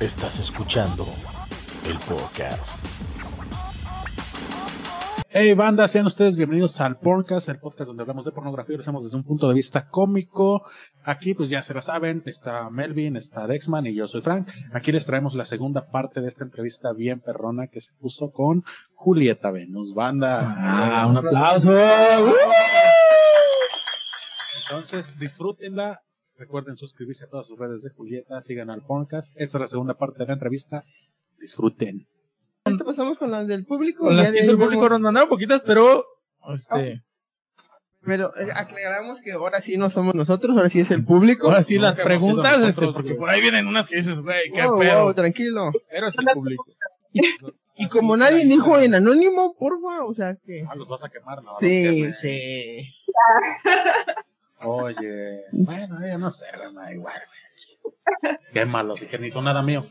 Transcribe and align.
Estás 0.00 0.40
escuchando 0.40 1.06
el 1.86 1.98
podcast. 2.08 2.82
Hey 5.28 5.52
banda, 5.52 5.86
sean 5.88 6.06
ustedes 6.06 6.38
bienvenidos 6.38 6.80
al 6.80 6.98
podcast, 6.98 7.50
el 7.50 7.60
podcast 7.60 7.88
donde 7.88 8.04
hablamos 8.04 8.24
de 8.24 8.32
pornografía 8.32 8.72
y 8.72 8.76
lo 8.78 8.80
hacemos 8.80 9.04
desde 9.04 9.18
un 9.18 9.24
punto 9.24 9.46
de 9.46 9.52
vista 9.52 9.90
cómico. 9.90 10.64
Aquí 11.04 11.34
pues 11.34 11.50
ya 11.50 11.62
se 11.62 11.74
la 11.74 11.82
saben, 11.82 12.22
está 12.24 12.70
Melvin, 12.70 13.16
está 13.16 13.46
Dexman 13.46 13.88
y 13.88 13.94
yo 13.94 14.08
soy 14.08 14.22
Frank. 14.22 14.48
Aquí 14.72 14.90
les 14.90 15.04
traemos 15.04 15.34
la 15.34 15.44
segunda 15.44 15.90
parte 15.90 16.22
de 16.22 16.28
esta 16.28 16.44
entrevista 16.44 16.94
bien 16.94 17.20
perrona 17.20 17.66
que 17.66 17.82
se 17.82 17.92
puso 17.92 18.32
con 18.32 18.64
Julieta 18.94 19.50
Venus, 19.50 19.92
banda. 19.92 20.56
Ah, 20.56 21.06
un 21.08 21.18
aplauso. 21.18 21.74
Entonces 24.62 25.18
disfrútenla, 25.18 26.00
recuerden 26.40 26.74
suscribirse 26.74 27.24
a 27.24 27.28
todas 27.28 27.46
sus 27.46 27.58
redes 27.58 27.82
de 27.82 27.90
Julieta, 27.90 28.40
sigan 28.42 28.70
al 28.70 28.80
podcast. 28.82 29.38
Esta 29.38 29.58
es 29.58 29.60
la 29.60 29.66
segunda 29.68 29.94
parte 29.94 30.18
de 30.18 30.26
la 30.26 30.32
entrevista. 30.32 30.84
Disfruten. 31.38 32.06
Ahorita 32.64 32.84
pasamos 32.84 33.18
con 33.18 33.30
las 33.30 33.46
del 33.46 33.64
público. 33.66 34.04
Con 34.06 34.16
las 34.16 34.32
que 34.32 34.40
hizo 34.40 34.50
el 34.52 34.58
público 34.58 34.88
nos 34.88 35.00
mandaron 35.00 35.28
poquitas, 35.28 35.62
pero 35.62 36.04
este, 36.54 37.02
Pero 38.02 38.34
eh, 38.38 38.48
aclaramos 38.56 39.20
que 39.20 39.32
ahora 39.32 39.60
sí 39.60 39.76
no 39.76 39.90
somos 39.90 40.14
nosotros, 40.14 40.56
ahora 40.56 40.70
sí 40.70 40.80
es 40.80 40.90
el 40.90 41.04
público. 41.04 41.46
ahora 41.48 41.62
sí 41.62 41.78
las 41.78 41.96
preguntas, 41.96 42.58
nosotros, 42.58 42.68
este, 42.68 42.86
porque 42.94 43.08
güey. 43.10 43.18
por 43.18 43.28
ahí 43.30 43.40
vienen 43.42 43.66
unas 43.66 43.88
que 43.90 43.96
dices, 43.96 44.20
güey, 44.20 44.50
qué 44.52 44.62
Wow, 44.66 44.78
pedo. 44.80 45.04
wow, 45.04 45.14
tranquilo. 45.14 45.72
Pero 45.90 46.08
es 46.08 46.16
el 46.18 46.24
público. 46.32 46.64
Y 47.76 47.88
como 47.88 48.16
nadie 48.16 48.44
dijo 48.46 48.78
en 48.78 48.94
anónimo, 48.94 49.54
porfa, 49.58 50.04
o 50.04 50.12
sea 50.14 50.36
que. 50.36 50.64
Ah, 50.68 50.74
los 50.74 50.88
vas 50.88 51.04
a 51.04 51.08
quemar, 51.10 51.42
¿no? 51.42 51.52
Sí, 51.60 52.12
sí. 52.14 52.94
Oye, 54.62 55.42
bueno, 55.52 55.98
yo 56.06 56.18
no 56.18 56.30
sé, 56.30 56.46
da 56.74 56.92
igual. 56.92 57.14
güey. 58.22 58.36
Qué 58.52 58.64
malo, 58.66 58.94
así 58.94 59.06
que 59.06 59.18
ni 59.18 59.30
son 59.30 59.44
nada 59.44 59.62
mío. 59.62 59.86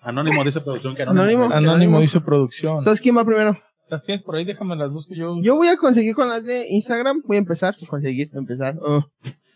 Anónimo 0.00 0.44
dice 0.44 0.60
producción 0.60 0.94
que 0.94 1.02
Anónimo. 1.02 1.44
Anónimo 1.52 2.00
hizo 2.02 2.22
producción. 2.24 2.78
Entonces, 2.78 3.00
¿quién 3.00 3.16
va 3.16 3.24
primero? 3.24 3.58
Las 3.88 4.04
tienes 4.04 4.22
por 4.22 4.36
ahí, 4.36 4.44
déjame 4.44 4.76
las 4.76 4.90
busco 4.90 5.14
yo. 5.14 5.36
Yo 5.42 5.56
voy 5.56 5.68
a 5.68 5.76
conseguir 5.76 6.14
con 6.14 6.28
las 6.28 6.44
de 6.44 6.66
Instagram. 6.68 7.22
Voy 7.26 7.36
a 7.36 7.40
empezar. 7.40 7.74
Conseguir, 7.88 8.28
empezar. 8.34 8.76
Oh, 8.80 9.04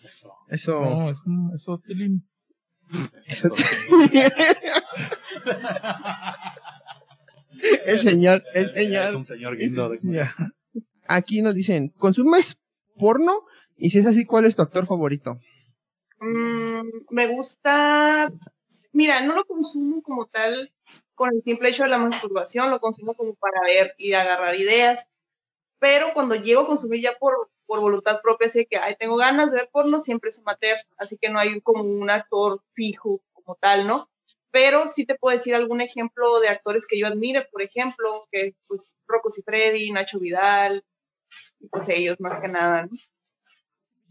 Eso. 0.04 0.32
eso. 0.48 0.80
No, 0.80 1.10
es 1.10 1.18
un- 1.26 1.52
eso, 1.54 1.78
Tilín. 1.86 2.26
eso. 3.26 3.48
el 7.86 8.00
señor, 8.00 8.42
el 8.54 8.68
señor. 8.68 9.06
Es 9.06 9.14
un 9.14 9.24
señor 9.24 9.56
guindo. 9.56 9.90
Aquí 11.06 11.42
nos 11.42 11.54
dicen, 11.54 11.88
¿consumes 11.98 12.56
porno? 12.98 13.42
Y 13.82 13.90
si 13.90 13.98
es 13.98 14.06
así, 14.06 14.24
¿cuál 14.24 14.44
es 14.44 14.54
tu 14.54 14.62
actor 14.62 14.86
favorito? 14.86 15.40
Mm, 16.20 16.82
me 17.10 17.26
gusta, 17.26 18.32
mira, 18.92 19.22
no 19.22 19.34
lo 19.34 19.44
consumo 19.44 20.02
como 20.02 20.26
tal 20.26 20.72
con 21.16 21.30
el 21.34 21.42
simple 21.42 21.70
hecho 21.70 21.82
de 21.82 21.88
la 21.88 21.98
masturbación, 21.98 22.70
lo 22.70 22.78
consumo 22.78 23.14
como 23.14 23.34
para 23.34 23.60
ver 23.62 23.92
y 23.98 24.12
agarrar 24.12 24.54
ideas, 24.54 25.04
pero 25.80 26.12
cuando 26.14 26.36
llego 26.36 26.60
a 26.60 26.66
consumir 26.66 27.02
ya 27.02 27.18
por, 27.18 27.50
por 27.66 27.80
voluntad 27.80 28.20
propia, 28.22 28.46
así 28.46 28.66
que, 28.66 28.76
ay, 28.76 28.94
tengo 29.00 29.16
ganas 29.16 29.50
de 29.50 29.58
ver 29.58 29.70
porno, 29.72 30.00
siempre 30.00 30.30
es 30.30 30.38
amateur, 30.38 30.76
así 30.96 31.18
que 31.20 31.28
no 31.28 31.40
hay 31.40 31.60
como 31.60 31.82
un 31.82 32.08
actor 32.08 32.62
fijo 32.74 33.20
como 33.32 33.56
tal, 33.56 33.88
¿no? 33.88 34.08
Pero 34.52 34.90
sí 34.90 35.06
te 35.06 35.16
puedo 35.16 35.36
decir 35.36 35.56
algún 35.56 35.80
ejemplo 35.80 36.38
de 36.38 36.50
actores 36.50 36.86
que 36.86 37.00
yo 37.00 37.08
admire, 37.08 37.48
por 37.50 37.62
ejemplo, 37.62 38.28
que 38.30 38.54
pues 38.68 38.94
Rocco 39.08 39.32
Siffredi, 39.32 39.90
Nacho 39.90 40.20
Vidal, 40.20 40.84
y 41.58 41.66
pues 41.66 41.88
ellos 41.88 42.20
más 42.20 42.40
que 42.40 42.46
nada, 42.46 42.86
¿no? 42.86 42.90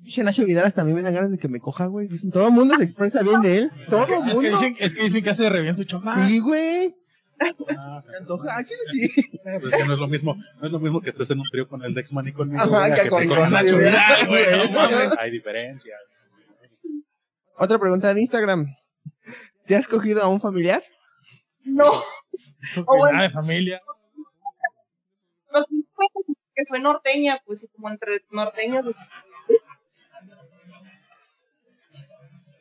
Che, 0.06 0.24
Nacho 0.24 0.46
Vidal 0.46 0.66
hasta 0.66 0.82
a 0.82 0.86
mí 0.86 0.94
me 0.94 1.02
dan 1.02 1.14
ganas 1.14 1.32
de 1.32 1.38
que 1.38 1.48
me 1.48 1.60
coja, 1.60 1.86
güey. 1.86 2.08
Dicen, 2.08 2.32
todo 2.32 2.48
el 2.48 2.54
mundo 2.54 2.76
se 2.78 2.84
expresa 2.86 3.22
bien 3.22 3.42
de 3.42 3.58
él. 3.58 3.72
Todo 3.90 4.06
el 4.08 4.14
Es 4.14 4.20
mundo. 4.36 4.42
que 4.42 4.50
dicen, 4.50 4.76
es 4.80 4.96
que 4.96 5.04
dicen 5.04 5.24
que 5.24 5.30
hace 5.30 5.50
re 5.50 5.62
bien 5.62 5.76
su 5.78 5.84
chamba. 5.84 6.28
Sí, 6.28 6.40
güey. 6.40 6.96
Ah, 7.78 8.02
Me 8.10 8.18
antoja. 8.18 8.50
Ah, 8.58 8.64
chile, 8.64 8.80
sí. 8.92 9.08
sí, 9.10 9.24
pues 9.60 9.74
es 9.74 9.76
que 9.76 9.86
no 9.86 9.94
es 9.94 10.00
lo 10.00 10.08
mismo, 10.08 10.36
no 10.60 10.68
es 10.68 10.72
lo 10.72 10.80
mismo 10.80 11.02
que 11.02 11.10
estés 11.10 11.30
en 11.32 11.40
un 11.40 11.46
trío 11.52 11.68
con 11.68 11.84
el 11.84 11.94
Dexman 11.94 12.28
y 12.28 12.34
conmigo. 12.34 12.62
Ajá, 12.62 12.94
que 12.96 13.04
que 13.04 13.10
con- 13.10 13.28
con 13.28 13.38
con 13.38 13.52
Nacho 13.52 13.78
Vidal, 13.78 13.94
Vidal, 13.94 14.28
güey, 14.28 14.44
no 14.52 14.58
güey. 14.58 14.74
mames, 14.74 15.18
Hay 15.20 15.32
diferencia. 15.32 15.96
Otra 17.58 17.80
pregunta 17.80 18.14
de 18.14 18.22
Instagram. 18.22 18.66
¿Te 19.66 19.76
has 19.76 19.88
cogido 19.88 20.22
a 20.24 20.28
un 20.28 20.40
familiar? 20.42 20.84
No. 21.64 22.04
Porque 22.76 22.88
bueno. 22.98 23.22
de 23.22 23.30
familia. 23.30 23.82
Los 25.52 25.66
que 26.56 26.66
soy 26.66 26.82
norteña, 26.82 27.40
pues 27.46 27.68
como 27.76 27.90
entre 27.90 28.24
norteñas. 28.32 28.86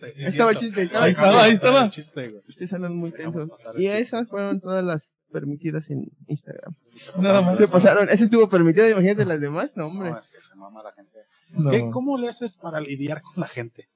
Sí, 0.07 0.13
sí, 0.13 0.25
Estaba 0.25 0.55
chiste, 0.55 0.83
estaba 0.83 1.05
Ahí 1.05 1.11
estaba, 1.13 1.43
ahí 1.45 1.53
estaba. 1.53 1.85
El 1.85 1.91
chiste, 1.91 2.29
güey. 2.29 2.43
Ustedes 2.49 2.73
andan 2.73 2.97
muy 2.97 3.13
tensos. 3.13 3.51
Y 3.77 3.87
esas 3.87 4.29
fueron 4.29 4.61
todas 4.61 4.83
las 4.85 5.15
permitidas 5.31 5.89
en 5.91 6.07
Instagram. 6.27 6.75
Nada 7.19 7.41
más. 7.43 7.59
Se 7.59 7.69
pasaron. 7.69 8.09
Ese 8.09 8.25
estuvo 8.25 8.49
permitido, 8.49 8.89
imagínate 8.89 9.25
las 9.25 9.41
demás. 9.41 9.77
No, 9.77 9.85
No, 9.85 9.89
hombre. 9.91 10.11
es 10.19 10.29
que 10.29 10.41
se 10.43 10.55
mama 10.57 10.83
la 10.83 10.93
gente. 10.93 11.19
No. 11.51 11.71
¿Qué- 11.71 11.89
¿Cómo 11.91 12.19
le 12.19 12.29
haces 12.29 12.57
para 12.57 12.81
lidiar 12.81 13.23
con 13.23 13.35
la 13.37 13.47
gente? 13.47 13.89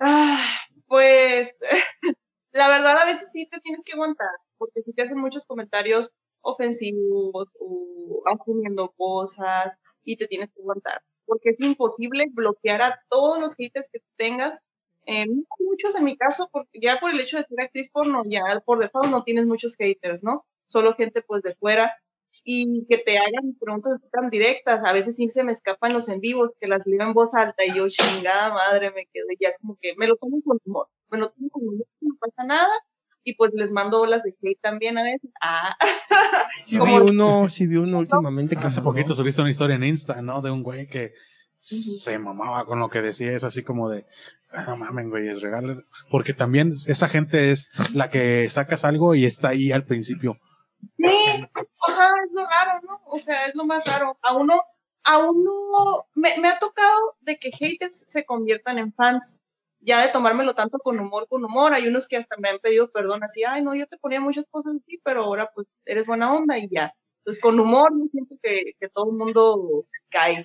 Ah, 0.00 0.44
pues 0.86 1.54
la 2.52 2.68
verdad 2.68 2.96
a 2.98 3.06
veces 3.06 3.28
sí 3.32 3.46
te 3.50 3.60
tienes 3.60 3.82
que 3.84 3.92
aguantar, 3.92 4.28
porque 4.58 4.82
si 4.82 4.92
te 4.92 5.02
hacen 5.02 5.18
muchos 5.18 5.46
comentarios 5.46 6.10
ofensivos 6.40 7.56
o 7.60 8.22
asumiendo 8.26 8.92
cosas 8.96 9.78
y 10.02 10.16
te 10.16 10.26
tienes 10.26 10.50
que 10.52 10.60
aguantar, 10.60 11.00
porque 11.26 11.50
es 11.50 11.60
imposible 11.60 12.26
bloquear 12.32 12.82
a 12.82 13.00
todos 13.08 13.40
los 13.40 13.54
haters 13.56 13.88
que 13.92 14.00
tengas. 14.16 14.58
Eh, 15.06 15.26
muchos 15.60 15.94
en 15.96 16.04
mi 16.04 16.16
caso, 16.16 16.48
porque 16.52 16.80
ya 16.80 16.98
por 17.00 17.10
el 17.12 17.20
hecho 17.20 17.36
de 17.36 17.44
ser 17.44 17.60
actriz 17.60 17.90
porno, 17.90 18.22
ya 18.26 18.42
por 18.64 18.78
default 18.78 19.10
no 19.10 19.22
tienes 19.24 19.46
muchos 19.46 19.76
haters, 19.76 20.22
¿no? 20.22 20.46
Solo 20.66 20.94
gente 20.94 21.22
pues 21.22 21.42
de 21.42 21.54
fuera 21.56 21.92
y 22.42 22.86
que 22.86 22.98
te 22.98 23.18
hagan 23.18 23.54
preguntas 23.60 24.00
tan 24.10 24.30
directas. 24.30 24.84
A 24.84 24.92
veces 24.92 25.16
sí 25.16 25.28
se 25.30 25.44
me 25.44 25.52
escapan 25.52 25.92
los 25.92 26.08
en 26.08 26.20
vivos, 26.20 26.52
que 26.60 26.66
las 26.66 26.86
leo 26.86 27.02
en 27.02 27.12
voz 27.14 27.34
alta 27.34 27.64
y 27.64 27.74
yo, 27.76 27.88
chingada 27.88 28.52
madre, 28.52 28.90
me 28.90 29.06
quedo 29.12 29.26
ya 29.40 29.48
es 29.50 29.58
como 29.58 29.76
que 29.80 29.94
me 29.96 30.06
lo 30.08 30.16
tomo 30.16 30.40
con 30.44 30.58
humor. 30.64 30.88
Me 31.10 31.18
lo 31.18 31.30
tomo 31.30 31.50
con 31.50 31.68
humor, 31.68 31.86
no 32.00 32.16
pasa 32.20 32.44
nada. 32.44 32.72
Y 33.24 33.34
pues 33.36 33.52
les 33.54 33.72
mando 33.72 34.00
olas 34.02 34.22
de 34.22 34.34
hate 34.42 34.60
también 34.60 34.98
a 34.98 35.02
veces. 35.02 35.30
Ah, 35.40 35.76
Sí 36.66 36.78
vi 36.78 36.92
uno, 36.92 37.48
sí 37.48 37.66
vi 37.66 37.76
uno 37.76 37.98
últimamente 37.98 38.54
que 38.56 38.66
Hace 38.66 38.76
mandó. 38.80 38.90
poquito 38.90 39.14
subiste 39.14 39.40
una 39.40 39.50
historia 39.50 39.76
en 39.76 39.84
Insta, 39.84 40.20
¿no? 40.22 40.42
De 40.42 40.50
un 40.50 40.62
güey 40.62 40.86
que 40.86 41.14
se 41.56 42.18
mamaba 42.18 42.66
con 42.66 42.78
lo 42.80 42.88
que 42.90 43.00
decía. 43.00 43.32
Es 43.32 43.42
así 43.44 43.62
como 43.62 43.88
de, 43.88 44.04
"Ah, 44.52 44.64
no 44.68 44.76
mamen, 44.76 45.08
güey, 45.08 45.28
es 45.28 45.40
regalo. 45.40 45.82
Porque 46.10 46.34
también 46.34 46.72
esa 46.86 47.08
gente 47.08 47.50
es 47.50 47.70
la 47.94 48.10
que 48.10 48.48
sacas 48.50 48.84
algo 48.84 49.14
y 49.14 49.24
está 49.24 49.48
ahí 49.48 49.72
al 49.72 49.84
principio. 49.86 50.38
sí, 50.98 51.06
ajá, 51.88 52.10
es 52.26 52.32
lo 52.32 52.44
raro, 52.46 52.80
¿no? 52.86 53.00
O 53.06 53.18
sea, 53.18 53.46
es 53.46 53.54
lo 53.54 53.64
más 53.64 53.82
raro. 53.86 54.18
A 54.22 54.34
uno, 54.36 54.60
a 55.02 55.18
uno, 55.18 56.06
me, 56.14 56.38
me 56.40 56.48
ha 56.48 56.58
tocado 56.58 57.16
de 57.22 57.38
que 57.38 57.50
haters 57.52 58.04
se 58.06 58.26
conviertan 58.26 58.78
en 58.78 58.92
fans. 58.92 59.40
Ya 59.84 60.00
de 60.00 60.12
tomármelo 60.12 60.54
tanto 60.54 60.78
con 60.78 60.98
humor, 60.98 61.26
con 61.28 61.44
humor. 61.44 61.74
Hay 61.74 61.86
unos 61.86 62.08
que 62.08 62.16
hasta 62.16 62.36
me 62.38 62.48
han 62.48 62.58
pedido 62.58 62.90
perdón, 62.90 63.22
así, 63.22 63.44
ay, 63.44 63.62
no, 63.62 63.74
yo 63.74 63.86
te 63.86 63.98
ponía 63.98 64.20
muchas 64.20 64.48
cosas 64.48 64.76
así, 64.76 65.00
pero 65.04 65.24
ahora 65.24 65.50
pues 65.54 65.82
eres 65.84 66.06
buena 66.06 66.32
onda 66.34 66.58
y 66.58 66.68
ya. 66.70 66.94
Entonces, 67.24 67.42
con 67.42 67.58
humor, 67.58 67.90
yo 67.92 68.04
siento 68.12 68.34
que, 68.42 68.74
que 68.78 68.88
todo 68.90 69.10
el 69.10 69.16
mundo 69.16 69.86
cae. 70.10 70.44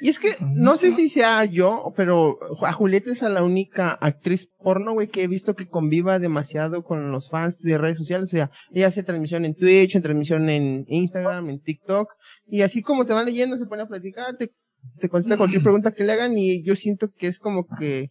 Y 0.00 0.08
es 0.08 0.18
que, 0.18 0.36
no 0.40 0.78
sé 0.78 0.92
si 0.92 1.10
sea 1.10 1.44
yo, 1.44 1.92
pero 1.94 2.38
a 2.62 2.72
Julieta 2.72 3.12
es 3.12 3.20
la 3.20 3.42
única 3.42 3.92
actriz 3.92 4.48
porno, 4.58 4.94
güey, 4.94 5.08
que 5.08 5.22
he 5.22 5.28
visto 5.28 5.54
que 5.54 5.68
conviva 5.68 6.18
demasiado 6.18 6.82
con 6.82 7.12
los 7.12 7.28
fans 7.28 7.60
de 7.60 7.76
redes 7.76 7.98
sociales. 7.98 8.30
O 8.30 8.34
sea, 8.34 8.50
ella 8.72 8.86
hace 8.86 9.02
transmisión 9.02 9.44
en 9.44 9.54
Twitch, 9.54 9.94
en 9.94 10.02
transmisión 10.02 10.48
en 10.48 10.86
Instagram, 10.88 11.50
en 11.50 11.60
TikTok. 11.60 12.08
Y 12.46 12.62
así 12.62 12.80
como 12.80 13.04
te 13.04 13.12
van 13.12 13.26
leyendo, 13.26 13.58
se 13.58 13.66
pone 13.66 13.82
a 13.82 13.86
platicar, 13.86 14.34
te, 14.38 14.54
te 14.98 15.08
contesta 15.08 15.36
cualquier 15.36 15.62
pregunta 15.62 15.92
que 15.92 16.04
le 16.04 16.12
hagan. 16.12 16.36
Y 16.36 16.62
yo 16.64 16.76
siento 16.76 17.10
que 17.16 17.26
es 17.28 17.38
como 17.38 17.66
que, 17.78 18.10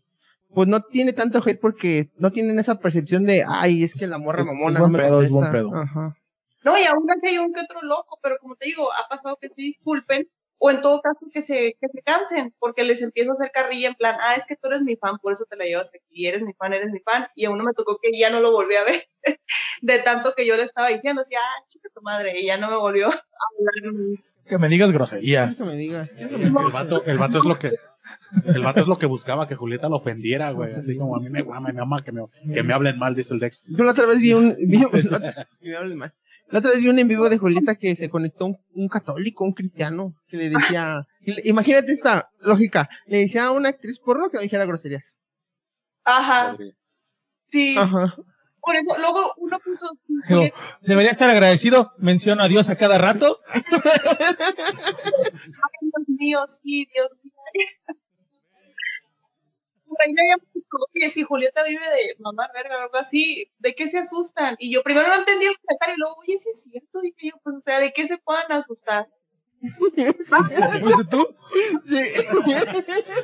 pues 0.54 0.68
no 0.68 0.82
tiene 0.82 1.14
tanto 1.14 1.40
hate 1.46 1.60
porque 1.60 2.10
no 2.18 2.32
tienen 2.32 2.60
esa 2.60 2.76
percepción 2.80 3.24
de, 3.24 3.44
ay, 3.48 3.84
es 3.84 3.94
que 3.94 4.08
la 4.08 4.18
morra 4.18 4.42
Es- 4.42 4.48
mamona 4.48 4.70
es 4.70 4.74
no 4.76 4.80
buen 4.82 4.92
me 4.92 5.00
pedo, 5.00 5.22
es 5.22 5.30
contesta. 5.30 5.62
buen 5.64 5.72
pedo. 5.72 5.82
Ajá. 5.82 6.18
No, 6.64 6.78
y 6.78 6.84
aún 6.84 7.10
así 7.10 7.28
hay 7.28 7.38
un 7.40 7.54
que 7.54 7.62
otro 7.62 7.82
loco, 7.82 8.20
pero 8.22 8.38
como 8.40 8.56
te 8.56 8.68
digo, 8.68 8.90
ha 8.94 9.08
pasado 9.10 9.38
que 9.42 9.50
se 9.50 9.62
disculpen 9.62 10.28
o 10.64 10.70
en 10.70 10.80
todo 10.82 11.02
caso 11.02 11.26
que 11.34 11.42
se, 11.42 11.76
que 11.82 11.90
se 11.90 12.04
cansen, 12.04 12.54
porque 12.60 12.84
les 12.84 13.02
empiezo 13.02 13.32
a 13.32 13.34
hacer 13.34 13.50
carrilla 13.52 13.88
en 13.88 13.96
plan, 13.96 14.16
ah, 14.22 14.36
es 14.36 14.46
que 14.46 14.56
tú 14.56 14.68
eres 14.68 14.84
mi 14.84 14.96
fan, 14.96 15.18
por 15.18 15.34
eso 15.34 15.44
te 15.50 15.56
la 15.56 15.66
llevas 15.66 15.90
aquí, 15.90 16.28
eres 16.28 16.44
mi 16.44 16.54
fan, 16.54 16.72
eres 16.74 16.92
mi 16.92 17.00
fan, 17.00 17.26
y 17.34 17.46
a 17.46 17.50
uno 17.50 17.64
me 17.64 17.74
tocó 17.74 17.98
que 18.00 18.16
ya 18.16 18.30
no 18.30 18.42
lo 18.42 18.52
volví 18.52 18.76
a 18.76 18.84
ver, 18.84 19.02
de 19.82 19.98
tanto 20.00 20.34
que 20.36 20.46
yo 20.46 20.56
le 20.56 20.62
estaba 20.62 20.90
diciendo, 20.90 21.24
así, 21.24 21.34
ah, 21.34 21.66
chica 21.68 21.90
tu 21.96 22.04
madre, 22.04 22.40
y 22.40 22.46
ya 22.46 22.58
no 22.58 22.70
me 22.70 22.76
volvió 22.78 23.08
a 23.08 23.10
hablar. 23.10 24.20
Que 24.48 24.58
me 24.58 24.68
digas 24.68 24.92
groserías. 24.92 25.56
Que 25.56 25.64
me 25.64 25.76
digas. 25.76 26.14
me 26.16 26.24
El 26.24 26.52
vato, 26.52 27.04
el 27.06 27.18
vato 27.18 27.38
es 27.40 27.46
lo 27.46 27.58
que, 27.58 27.72
el 28.46 28.62
vato 28.62 28.82
es 28.82 28.88
lo 28.88 28.98
que 28.98 29.06
buscaba, 29.06 29.48
que 29.48 29.56
Julieta 29.56 29.88
lo 29.90 29.98
ofendiera, 29.98 30.52
güey. 30.52 30.74
Así 30.74 30.98
como 30.98 31.16
a 31.16 31.20
mí 31.20 31.30
me 31.30 31.42
guama, 31.42 31.72
me 31.72 31.82
ama 31.82 32.04
que 32.04 32.12
me, 32.12 32.24
que 32.54 32.64
me 32.64 32.74
hablen 32.74 32.98
mal, 33.00 33.16
dice 33.16 33.34
el 33.34 33.40
Dex. 33.40 33.64
Yo 33.68 33.84
la 33.84 33.92
otra 33.92 34.06
vez 34.06 34.20
vi 34.20 34.34
un, 34.34 34.56
vi, 34.60 34.80
la, 34.80 34.88
otra, 35.18 35.48
me 35.62 35.76
hablen 35.76 35.98
mal. 35.98 36.14
La 36.50 36.60
otra 36.60 36.72
vez 36.72 36.82
vi 36.82 36.90
un 36.90 37.00
en 37.00 37.08
vivo 37.08 37.30
de 37.30 37.38
Julieta 37.38 37.76
que 37.76 37.96
se 37.96 38.10
conectó 38.10 38.46
un, 38.48 38.58
un 38.74 38.88
católico, 38.90 39.46
un 39.46 39.54
cristiano, 39.54 40.16
que 40.28 40.36
le 40.38 40.50
decía, 40.50 41.06
le- 41.22 41.42
imagínate 41.46 41.94
esta 41.94 42.30
lógica, 42.42 42.90
le 43.06 43.20
decía 43.20 43.46
a 43.46 43.52
una 43.52 43.70
actriz 43.70 44.00
porno 44.00 44.30
que 44.30 44.38
le 44.38 44.44
dijera 44.44 44.66
groserías. 44.66 45.14
Ajá, 46.04 46.58
Sí, 47.52 47.76
Ajá. 47.78 48.16
Por 48.62 48.76
eso, 48.76 48.98
luego 49.00 49.34
uno 49.38 49.60
puso, 49.60 49.92
Digo, 50.28 50.44
debería 50.82 51.12
estar 51.12 51.30
agradecido. 51.30 51.94
Menciono 51.98 52.44
a 52.44 52.48
Dios 52.48 52.70
a 52.70 52.78
cada 52.78 52.98
rato. 52.98 53.40
Ay, 53.54 53.62
Dios 55.82 56.08
mío, 56.08 56.40
sí, 56.64 56.88
Dios 56.94 57.10
mío. 57.24 57.34
Por 59.88 60.02
ahí 60.02 60.14
me 60.14 60.22
había 60.22 60.38
oye, 60.94 61.10
si 61.10 61.24
Julieta 61.24 61.64
vive 61.64 61.86
de 61.86 62.16
mamar 62.20 62.52
verga 62.54 62.78
o 62.78 62.82
algo 62.84 62.98
así, 62.98 63.52
¿de 63.60 63.76
qué 63.76 63.88
se 63.88 64.00
asustan? 64.00 64.56
Y 64.60 64.72
yo 64.74 64.84
primero 64.84 65.08
no 65.10 65.16
entendí 65.16 65.46
el 65.46 65.58
comentario 65.58 65.96
y 65.96 66.00
luego, 66.00 66.16
oye, 66.20 66.38
sí 66.38 66.50
es 66.54 66.64
cierto, 66.64 67.02
dije 67.02 67.30
yo, 67.30 67.40
pues, 67.44 67.58
o 67.58 67.60
sea, 67.60 67.80
¿de 67.80 67.92
qué 67.94 68.08
se 68.08 68.18
puedan 68.18 68.52
asustar? 68.52 69.08
¿Fuiste 70.80 71.04
tú? 71.10 71.28
Sí. 71.84 71.98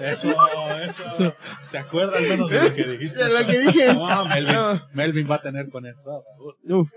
Eso, 0.01 0.35
eso. 0.83 1.33
¿Se 1.63 1.77
acuerda 1.77 2.17
al 2.17 2.27
menos 2.27 2.49
de 2.49 2.61
lo 2.61 2.75
que 2.75 2.83
dijiste? 2.83 3.23
De 3.23 3.29
lo 3.41 3.47
que 3.47 3.59
dije. 3.59 3.93
No, 3.93 4.25
Melvin, 4.25 4.53
No. 4.53 4.81
Melvin 4.93 5.31
va 5.31 5.35
a 5.35 5.41
tener 5.41 5.69
con 5.69 5.85
esto. 5.85 6.23
Uf. 6.69 6.91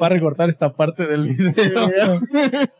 Va 0.00 0.06
a 0.06 0.10
recortar 0.10 0.48
esta 0.48 0.72
parte 0.74 1.06
del 1.06 1.24
video. 1.26 1.90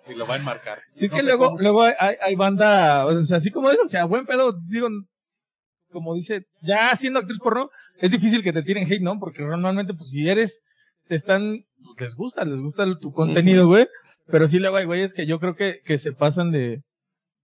Y 0.09 0.15
lo 0.15 0.27
va 0.27 0.35
a 0.35 0.39
enmarcar. 0.39 0.79
Es 0.97 1.11
No 1.11 1.17
que 1.17 1.23
luego, 1.23 1.47
cómo. 1.47 1.59
luego 1.61 1.83
hay, 1.83 2.35
banda, 2.37 3.05
o 3.07 3.23
sea, 3.25 3.39
así 3.39 3.51
como 3.51 3.71
es, 3.71 3.79
o 3.85 3.89
sea, 3.89 4.05
buen 4.05 4.25
pedo, 4.27 4.57
digo, 4.71 4.89
como 5.91 6.15
dice, 6.15 6.47
ya 6.63 6.95
siendo 6.97 7.19
actriz 7.21 7.39
porno, 7.39 7.71
es 7.99 8.11
difícil 8.11 8.43
que 8.43 8.53
te 8.53 8.63
tiren 8.63 8.85
hate, 8.87 9.03
¿no? 9.03 9.19
Porque 9.19 9.43
normalmente, 9.43 9.93
pues 9.95 10.11
si 10.11 10.29
eres, 10.29 10.63
te 11.09 11.15
están, 11.15 11.65
les 11.99 12.15
gusta, 12.17 12.45
les 12.45 12.61
gusta 12.61 12.83
el- 12.85 12.99
tu 12.99 13.13
contenido, 13.13 13.67
güey. 13.67 13.87
Pero 14.27 14.49
sí 14.49 14.59
luego 14.59 14.77
hay 14.77 14.87
güeyes 14.87 15.15
que 15.15 15.27
yo 15.27 15.39
creo 15.39 15.55
que, 15.55 15.81
que 15.85 15.99
se 15.99 16.13
pasan 16.13 16.51
de, 16.51 16.83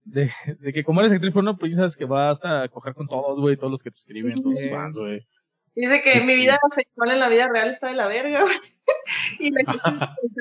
de, 0.05 0.31
de 0.59 0.73
que 0.73 0.83
como 0.85 1.01
eres 1.01 1.13
actriz 1.13 1.33
porno, 1.33 1.57
pues 1.57 1.71
piensas 1.71 1.97
que 1.97 2.05
vas 2.07 2.45
a 2.45 2.69
coger 2.69 2.95
con 2.95 3.07
todos, 3.07 3.39
güey, 3.41 3.57
todos 3.57 3.71
los 3.71 3.83
que 3.83 3.91
te 3.91 3.97
escriben, 3.99 4.35
todos 4.35 4.57
tus 4.59 4.71
fans, 4.71 4.97
güey. 4.99 5.21
Dice 5.75 6.03
que 6.03 6.21
mi 6.21 6.35
vida 6.35 6.59
sexual 6.75 7.13
en 7.13 7.21
la 7.21 7.29
vida 7.31 7.49
real 7.49 7.71
está 7.71 7.89
de 7.89 7.95
la 7.95 8.07
verga, 8.09 8.43
güey. 8.43 8.57
Y 9.39 9.51
la 9.53 9.63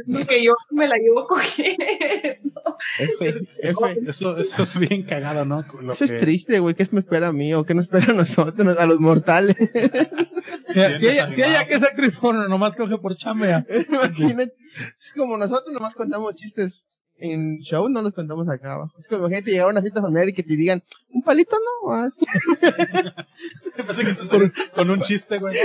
gente 0.09 0.27
que 0.27 0.43
yo 0.43 0.53
me 0.71 0.87
la 0.87 0.97
llevo 0.97 1.27
cogiendo. 1.27 2.77
F, 2.99 3.29
Eso, 3.61 3.87
F. 3.87 3.99
eso, 4.09 4.35
eso 4.37 4.63
es 4.63 4.79
bien 4.79 5.03
cagado, 5.03 5.45
¿no? 5.45 5.63
Lo 5.79 5.93
Eso 5.93 6.05
es 6.05 6.19
triste, 6.19 6.59
güey. 6.59 6.73
¿Qué 6.73 6.87
me 6.91 6.99
espera 7.01 7.27
a 7.27 7.31
mí 7.31 7.53
o 7.53 7.63
qué 7.63 7.75
nos 7.75 7.83
espera 7.85 8.11
a 8.11 8.15
nosotros, 8.15 8.77
a 8.77 8.85
los 8.87 8.99
mortales? 8.99 9.55
Mira, 10.75 10.97
si, 10.97 11.07
ella, 11.07 11.33
si 11.33 11.41
ella 11.41 11.67
que 11.67 11.75
es 11.75 11.83
actriz 11.83 12.15
porno, 12.15 12.47
nomás 12.47 12.75
coge 12.75 12.97
por 12.97 13.15
chambea. 13.15 13.65
Imagínate. 13.89 14.53
Es 14.99 15.13
como 15.13 15.37
nosotros 15.37 15.73
nomás 15.73 15.95
contamos 15.95 16.35
chistes. 16.35 16.83
En 17.23 17.59
show 17.59 17.87
no 17.87 18.01
los 18.01 18.15
contamos 18.15 18.49
acá 18.49 18.73
abajo. 18.73 18.97
Es 18.97 19.07
como 19.07 19.29
gente 19.29 19.51
llegar 19.51 19.67
a 19.67 19.69
una 19.69 19.81
fiesta 19.81 20.01
familiar 20.01 20.29
y 20.29 20.33
que 20.33 20.41
te 20.41 20.55
digan, 20.55 20.81
un 21.09 21.21
palito 21.21 21.55
no 21.55 21.91
más. 21.91 22.17
Pensé 23.77 24.05
que 24.05 24.13
te 24.15 24.23
salía 24.23 24.51
con 24.75 24.89
un 24.89 25.01
chiste, 25.01 25.37
güey. 25.37 25.55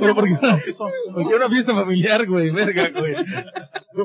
Pero 0.00 0.14
porque 0.16 0.32
no, 0.42 0.56
Eso. 0.66 0.88
porque 1.14 1.32
una 1.32 1.48
fiesta 1.48 1.72
familiar, 1.74 2.26
güey, 2.26 2.50
verga, 2.50 2.90
güey. 2.98 3.14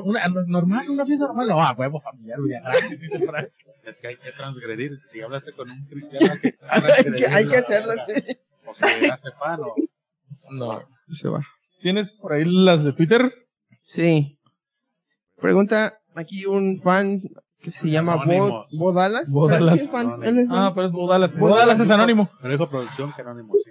Una, 0.04 0.28
normal, 0.46 0.88
una 0.90 1.04
fiesta 1.04 1.26
normal, 1.26 1.48
no, 1.48 1.60
a 1.60 1.72
huevo 1.72 2.00
familiar, 2.00 2.38
güey, 2.38 2.52
gratis, 2.52 3.00
dice 3.00 3.18
Frank. 3.26 3.48
Es 3.84 3.98
que 3.98 4.06
hay 4.06 4.16
que 4.16 4.30
transgredir. 4.30 4.96
Si 5.00 5.20
hablaste 5.20 5.52
con 5.52 5.68
un 5.68 5.84
cristiano, 5.86 6.32
hay 6.32 6.38
que, 6.38 6.56
hay, 6.68 7.12
que, 7.12 7.26
hay 7.26 7.48
que 7.48 7.56
hacerlo 7.56 7.92
así. 7.92 8.38
O 8.66 8.74
se 8.74 8.86
hace 8.86 9.30
fan 9.32 9.60
o. 9.60 9.74
No. 10.52 10.82
Se 11.08 11.28
va. 11.28 11.40
¿Tienes 11.80 12.10
por 12.10 12.32
ahí 12.32 12.44
las 12.44 12.84
de 12.84 12.92
Twitter? 12.92 13.32
Sí. 13.80 14.38
Pregunta 15.40 15.98
aquí 16.14 16.46
un 16.46 16.78
fan 16.78 17.20
que 17.58 17.70
se 17.70 17.90
llama 17.90 18.24
Bo. 18.24 18.66
Bo 18.72 18.92
Dallas. 18.92 19.32
Bo 19.32 19.48
Dallas. 19.48 19.74
¿Quién 19.74 19.84
es 19.84 19.90
fan? 19.90 20.06
Anónimos. 20.06 20.28
Él 20.28 20.38
es 20.38 20.48
fan. 20.48 20.58
Ah, 20.58 20.72
pero 20.74 20.86
es 20.86 20.92
Bodalas. 20.92 21.36
Bodalas 21.36 21.54
Bodalas 21.60 21.80
es 21.80 21.90
anónimo. 21.90 22.30
Pero 22.40 22.52
dijo 22.52 22.70
producción 22.70 23.12
que 23.12 23.22
anónimo, 23.22 23.54
sí. 23.62 23.70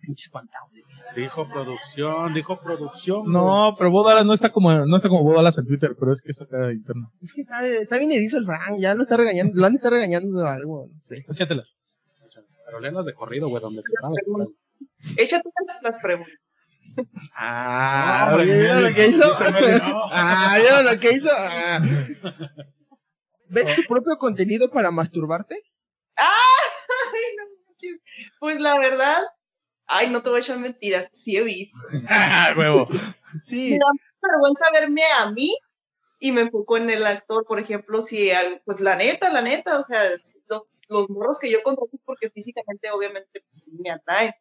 Pinches 0.00 0.30
pantados. 0.30 0.70
Dijo 1.14 1.48
producción, 1.48 2.34
dijo 2.34 2.60
producción. 2.60 3.30
No, 3.30 3.70
pero 3.78 3.90
Bodalas 3.90 4.24
no 4.24 4.32
está 4.32 4.50
como, 4.50 4.72
no 4.72 4.96
está 4.96 5.08
como 5.08 5.22
Bodalas 5.22 5.56
en 5.58 5.66
Twitter, 5.66 5.94
pero 5.98 6.12
es 6.12 6.22
que 6.22 6.30
es 6.30 6.40
acá 6.40 6.72
interno. 6.72 7.12
Es 7.22 7.32
que 7.32 7.42
está, 7.42 7.66
está 7.66 7.98
bien 7.98 8.12
erizo 8.12 8.38
el 8.38 8.44
Frank, 8.44 8.78
ya 8.78 8.94
lo 8.94 9.02
está 9.02 9.16
regañando, 9.16 9.52
lo 9.54 9.66
han 9.66 9.72
de 9.72 9.76
estar 9.76 9.92
regañando 9.92 10.38
de 10.38 10.48
algo, 10.48 10.88
no 10.92 10.98
sé. 10.98 11.24
Échatelas. 11.28 11.76
Pero 12.66 12.80
léelas 12.80 13.06
de 13.06 13.14
corrido, 13.14 13.48
güey, 13.48 13.62
donde 13.62 13.82
te. 13.82 15.22
Échate 15.22 15.48
las- 15.82 15.98
preguntas. 16.00 16.34
Ah, 17.34 18.36
¿vieron 18.42 18.82
lo 18.84 18.94
que 18.94 19.06
hizo? 19.06 19.28
no. 19.28 19.34
Ah, 20.12 20.56
¿vieron 20.60 20.84
lo 20.84 20.98
que 21.00 21.12
hizo? 21.12 21.28
Ah. 21.32 21.80
¿Ves 23.48 23.76
tu 23.76 23.82
propio 23.88 24.18
contenido 24.18 24.70
para 24.70 24.90
masturbarte? 24.90 25.62
Ay, 26.16 27.20
no 27.36 27.44
manches. 27.66 28.00
Pues 28.40 28.58
la 28.60 28.78
verdad, 28.78 29.22
ay, 29.86 30.10
no 30.10 30.22
te 30.22 30.30
voy 30.30 30.38
a 30.38 30.42
echar 30.42 30.58
mentiras, 30.58 31.08
sí 31.12 31.36
he 31.36 31.42
visto. 31.44 31.78
Ah, 32.08 32.52
huevo. 32.56 32.88
Me 32.90 33.38
Sí. 33.38 33.72
da 33.78 33.86
mucha 33.92 34.32
vergüenza 34.32 34.64
verme 34.72 35.02
a 35.18 35.30
mí 35.30 35.54
y 36.18 36.32
me 36.32 36.40
enfoco 36.42 36.76
en 36.78 36.90
el 36.90 37.06
actor, 37.06 37.44
por 37.46 37.60
ejemplo, 37.60 38.02
si, 38.02 38.30
al- 38.30 38.62
pues 38.64 38.80
la 38.80 38.96
neta, 38.96 39.30
la 39.30 39.42
neta, 39.42 39.78
o 39.78 39.84
sea, 39.84 40.00
lo- 40.48 40.66
los 40.88 41.08
morros 41.10 41.38
que 41.38 41.50
yo 41.50 41.62
contrato 41.62 41.90
es 41.92 42.00
porque 42.04 42.30
físicamente 42.30 42.90
obviamente 42.90 43.40
pues, 43.40 43.64
sí 43.64 43.72
me 43.82 43.90
atraen. 43.90 44.32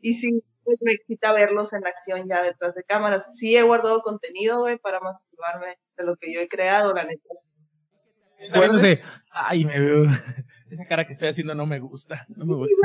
Y 0.00 0.14
sí, 0.14 0.42
pues 0.64 0.78
me 0.82 0.92
excita 0.92 1.32
verlos 1.32 1.72
en 1.72 1.86
acción 1.86 2.28
ya 2.28 2.42
detrás 2.42 2.74
de 2.74 2.84
cámaras. 2.84 3.36
Sí 3.38 3.56
he 3.56 3.62
guardado 3.62 4.02
contenido, 4.02 4.60
güey, 4.60 4.78
para 4.78 5.00
masturbarme 5.00 5.78
de 5.96 6.04
lo 6.04 6.16
que 6.16 6.32
yo 6.32 6.40
he 6.40 6.48
creado, 6.48 6.92
la 6.92 7.04
neta. 7.04 7.22
Bueno, 8.54 8.78
sé. 8.78 9.02
Ay, 9.30 9.64
me 9.64 9.80
veo. 9.80 10.04
Esa 10.70 10.86
cara 10.86 11.06
que 11.06 11.12
estoy 11.12 11.28
haciendo 11.28 11.54
no 11.54 11.66
me 11.66 11.78
gusta. 11.78 12.26
No 12.28 12.44
me 12.44 12.54
gusta. 12.54 12.76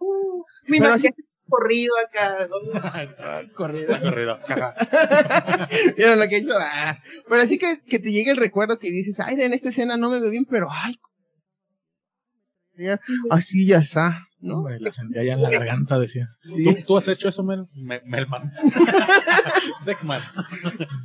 Oh, 0.00 0.44
mi 0.68 0.78
Pero 0.78 0.90
maquillaje 0.90 1.22
corrido 1.48 1.92
acá. 2.06 2.48
¿no? 2.48 2.56
Corrido. 3.54 3.98
Corrido. 4.00 4.38
¿Vieron 5.96 6.18
lo 6.18 6.28
que 6.28 6.38
hizo? 6.38 6.54
Ah. 6.58 6.98
Pero 7.28 7.42
así 7.42 7.58
que, 7.58 7.80
que 7.86 7.98
te 7.98 8.12
llegue 8.12 8.30
el 8.30 8.36
recuerdo 8.36 8.78
que 8.78 8.90
dices, 8.90 9.20
ay, 9.20 9.40
en 9.40 9.52
esta 9.52 9.68
escena 9.68 9.96
no 9.96 10.08
me 10.08 10.20
veo 10.20 10.30
bien, 10.30 10.46
pero 10.46 10.68
ay. 10.70 10.94
Así 13.30 13.66
ya 13.66 13.78
está, 13.78 14.26
¿no? 14.40 14.58
Hombre, 14.58 14.80
la 14.80 14.92
sentía 14.92 15.22
ya 15.22 15.34
en 15.34 15.42
la 15.42 15.50
garganta, 15.50 15.98
decía. 15.98 16.28
¿Tú, 16.42 16.54
tú 16.86 16.96
has 16.96 17.06
hecho 17.08 17.28
eso, 17.28 17.42
Mel? 17.44 17.66
Me- 17.74 18.00
Melman. 18.04 18.52
Dexman. 19.84 20.20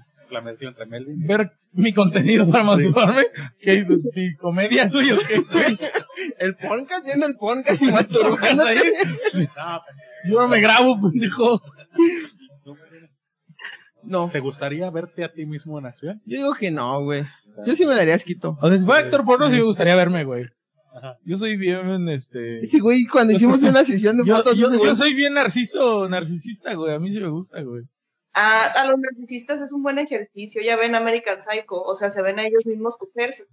Es 0.09 0.31
la 0.31 0.41
mezcla 0.41 0.69
entre 0.69 0.85
Melvin. 0.85 1.25
Ver 1.27 1.51
mi 1.73 1.93
contenido 1.93 2.49
para 2.49 2.63
masturbarme. 2.63 3.25
¿Qué? 3.59 3.85
¿Mi 4.15 4.35
comedia, 4.35 4.87
güey? 4.89 5.09
El 6.39 6.55
podcast, 6.55 7.05
viendo 7.05 7.25
el 7.27 7.35
podcast 7.35 7.81
y 7.81 7.91
masturbándote. 7.91 8.81
Ah, 9.57 9.81
Yo 10.27 10.39
no 10.39 10.47
me 10.47 10.59
grabo, 10.61 10.99
pendejo. 10.99 11.61
No, 14.03 14.29
¿Te 14.31 14.39
gustaría 14.39 14.89
verte 14.89 15.23
a 15.23 15.33
ti 15.33 15.45
mismo 15.45 15.77
en 15.79 15.85
acción? 15.85 16.21
yo 16.25 16.37
digo 16.37 16.53
que 16.53 16.71
no, 16.71 17.03
güey. 17.03 17.25
Yo 17.65 17.75
sí 17.75 17.85
me 17.85 17.95
daría 17.95 18.15
asquito. 18.15 18.57
O 18.61 18.69
sea, 18.69 18.77
si 18.77 18.85
fuera 18.85 19.05
actor 19.05 19.25
porno, 19.25 19.49
sí 19.49 19.55
me 19.55 19.63
gustaría 19.63 19.95
verme, 19.95 20.23
güey. 20.23 20.45
Ajá. 20.97 21.17
Yo 21.23 21.37
soy 21.37 21.57
bien, 21.57 22.09
este... 22.09 22.59
Ese 22.61 22.79
güey, 22.79 23.05
cuando 23.05 23.33
hicimos 23.33 23.61
una 23.63 23.83
sesión 23.83 24.17
de 24.17 24.25
Yo, 24.25 24.37
fotos, 24.37 24.57
yo, 24.57 24.67
ese 24.69 24.83
yo 24.83 24.95
soy 24.95 25.13
bien 25.13 25.33
narciso, 25.33 26.09
narcisista, 26.09 26.73
güey. 26.73 26.93
A 26.95 26.99
mí 26.99 27.11
sí 27.11 27.19
me 27.19 27.29
gusta, 27.29 27.61
güey. 27.61 27.83
A, 28.33 28.65
a 28.65 28.85
los 28.85 28.99
narcisistas 28.99 29.61
es 29.61 29.71
un 29.71 29.83
buen 29.83 29.99
ejercicio. 29.99 30.61
Ya 30.63 30.75
ven 30.75 30.95
American 30.95 31.41
Psycho, 31.41 31.81
o 31.81 31.95
sea, 31.95 32.09
se 32.09 32.21
ven 32.21 32.39
a 32.39 32.47
ellos 32.47 32.65
mismos 32.65 32.97
cogerse. 32.97 33.43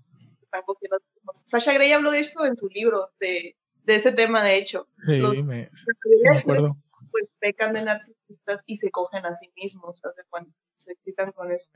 Están 0.42 0.62
cogiendo 0.66 0.96
a 0.96 0.98
los 1.00 1.14
mismos. 1.14 1.42
Sasha 1.46 1.72
Grey 1.74 1.92
habló 1.92 2.10
de 2.10 2.20
eso 2.20 2.44
en 2.46 2.56
su 2.56 2.68
libro, 2.68 3.10
de, 3.20 3.56
de 3.84 3.94
ese 3.94 4.12
tema, 4.12 4.42
de 4.42 4.56
hecho. 4.56 4.88
Sí, 5.06 5.18
Los- 5.18 5.44
me, 5.44 5.68
sí 5.72 6.28
acuerdo. 6.38 6.76
pues 7.10 7.24
pecan 7.40 7.74
de 7.74 7.82
narcisistas 7.82 8.60
y 8.66 8.76
se 8.78 8.90
cogen 8.90 9.24
a 9.26 9.34
sí 9.34 9.50
mismos, 9.56 9.98
¿sabes? 10.00 10.24
Cuando 10.30 10.50
se 10.76 10.92
excitan 10.92 11.32
con 11.32 11.50
eso. 11.52 11.68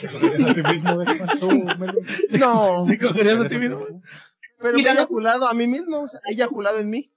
¿Te 0.00 0.08
cogerías 0.08 0.50
a 0.50 0.54
ti 0.54 0.62
mismo. 0.62 1.04
No, 2.38 2.84
¿Te 2.88 2.98
cogerías 2.98 3.40
a 3.40 3.48
ti 3.48 3.58
mismo? 3.58 3.86
pero 4.60 4.74
me 4.74 4.80
he 4.80 4.84
no- 4.84 4.90
eyaculado 4.92 5.48
a 5.48 5.54
mí 5.54 5.66
mismo, 5.66 6.02
o 6.02 6.08
sea, 6.08 6.20
he 6.28 6.32
eyaculado 6.34 6.78
en 6.78 6.88
mí. 6.90 7.12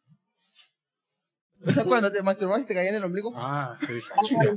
O 1.66 1.72
sea, 1.72 1.84
cuando 1.84 2.12
te 2.12 2.22
masturbas 2.24 2.64
y 2.64 2.66
te 2.66 2.74
caía 2.74 2.90
en 2.90 2.96
el 2.96 3.04
ombligo. 3.04 3.32
Ah, 3.36 3.78
sí. 3.86 3.94
chinga. 4.24 4.54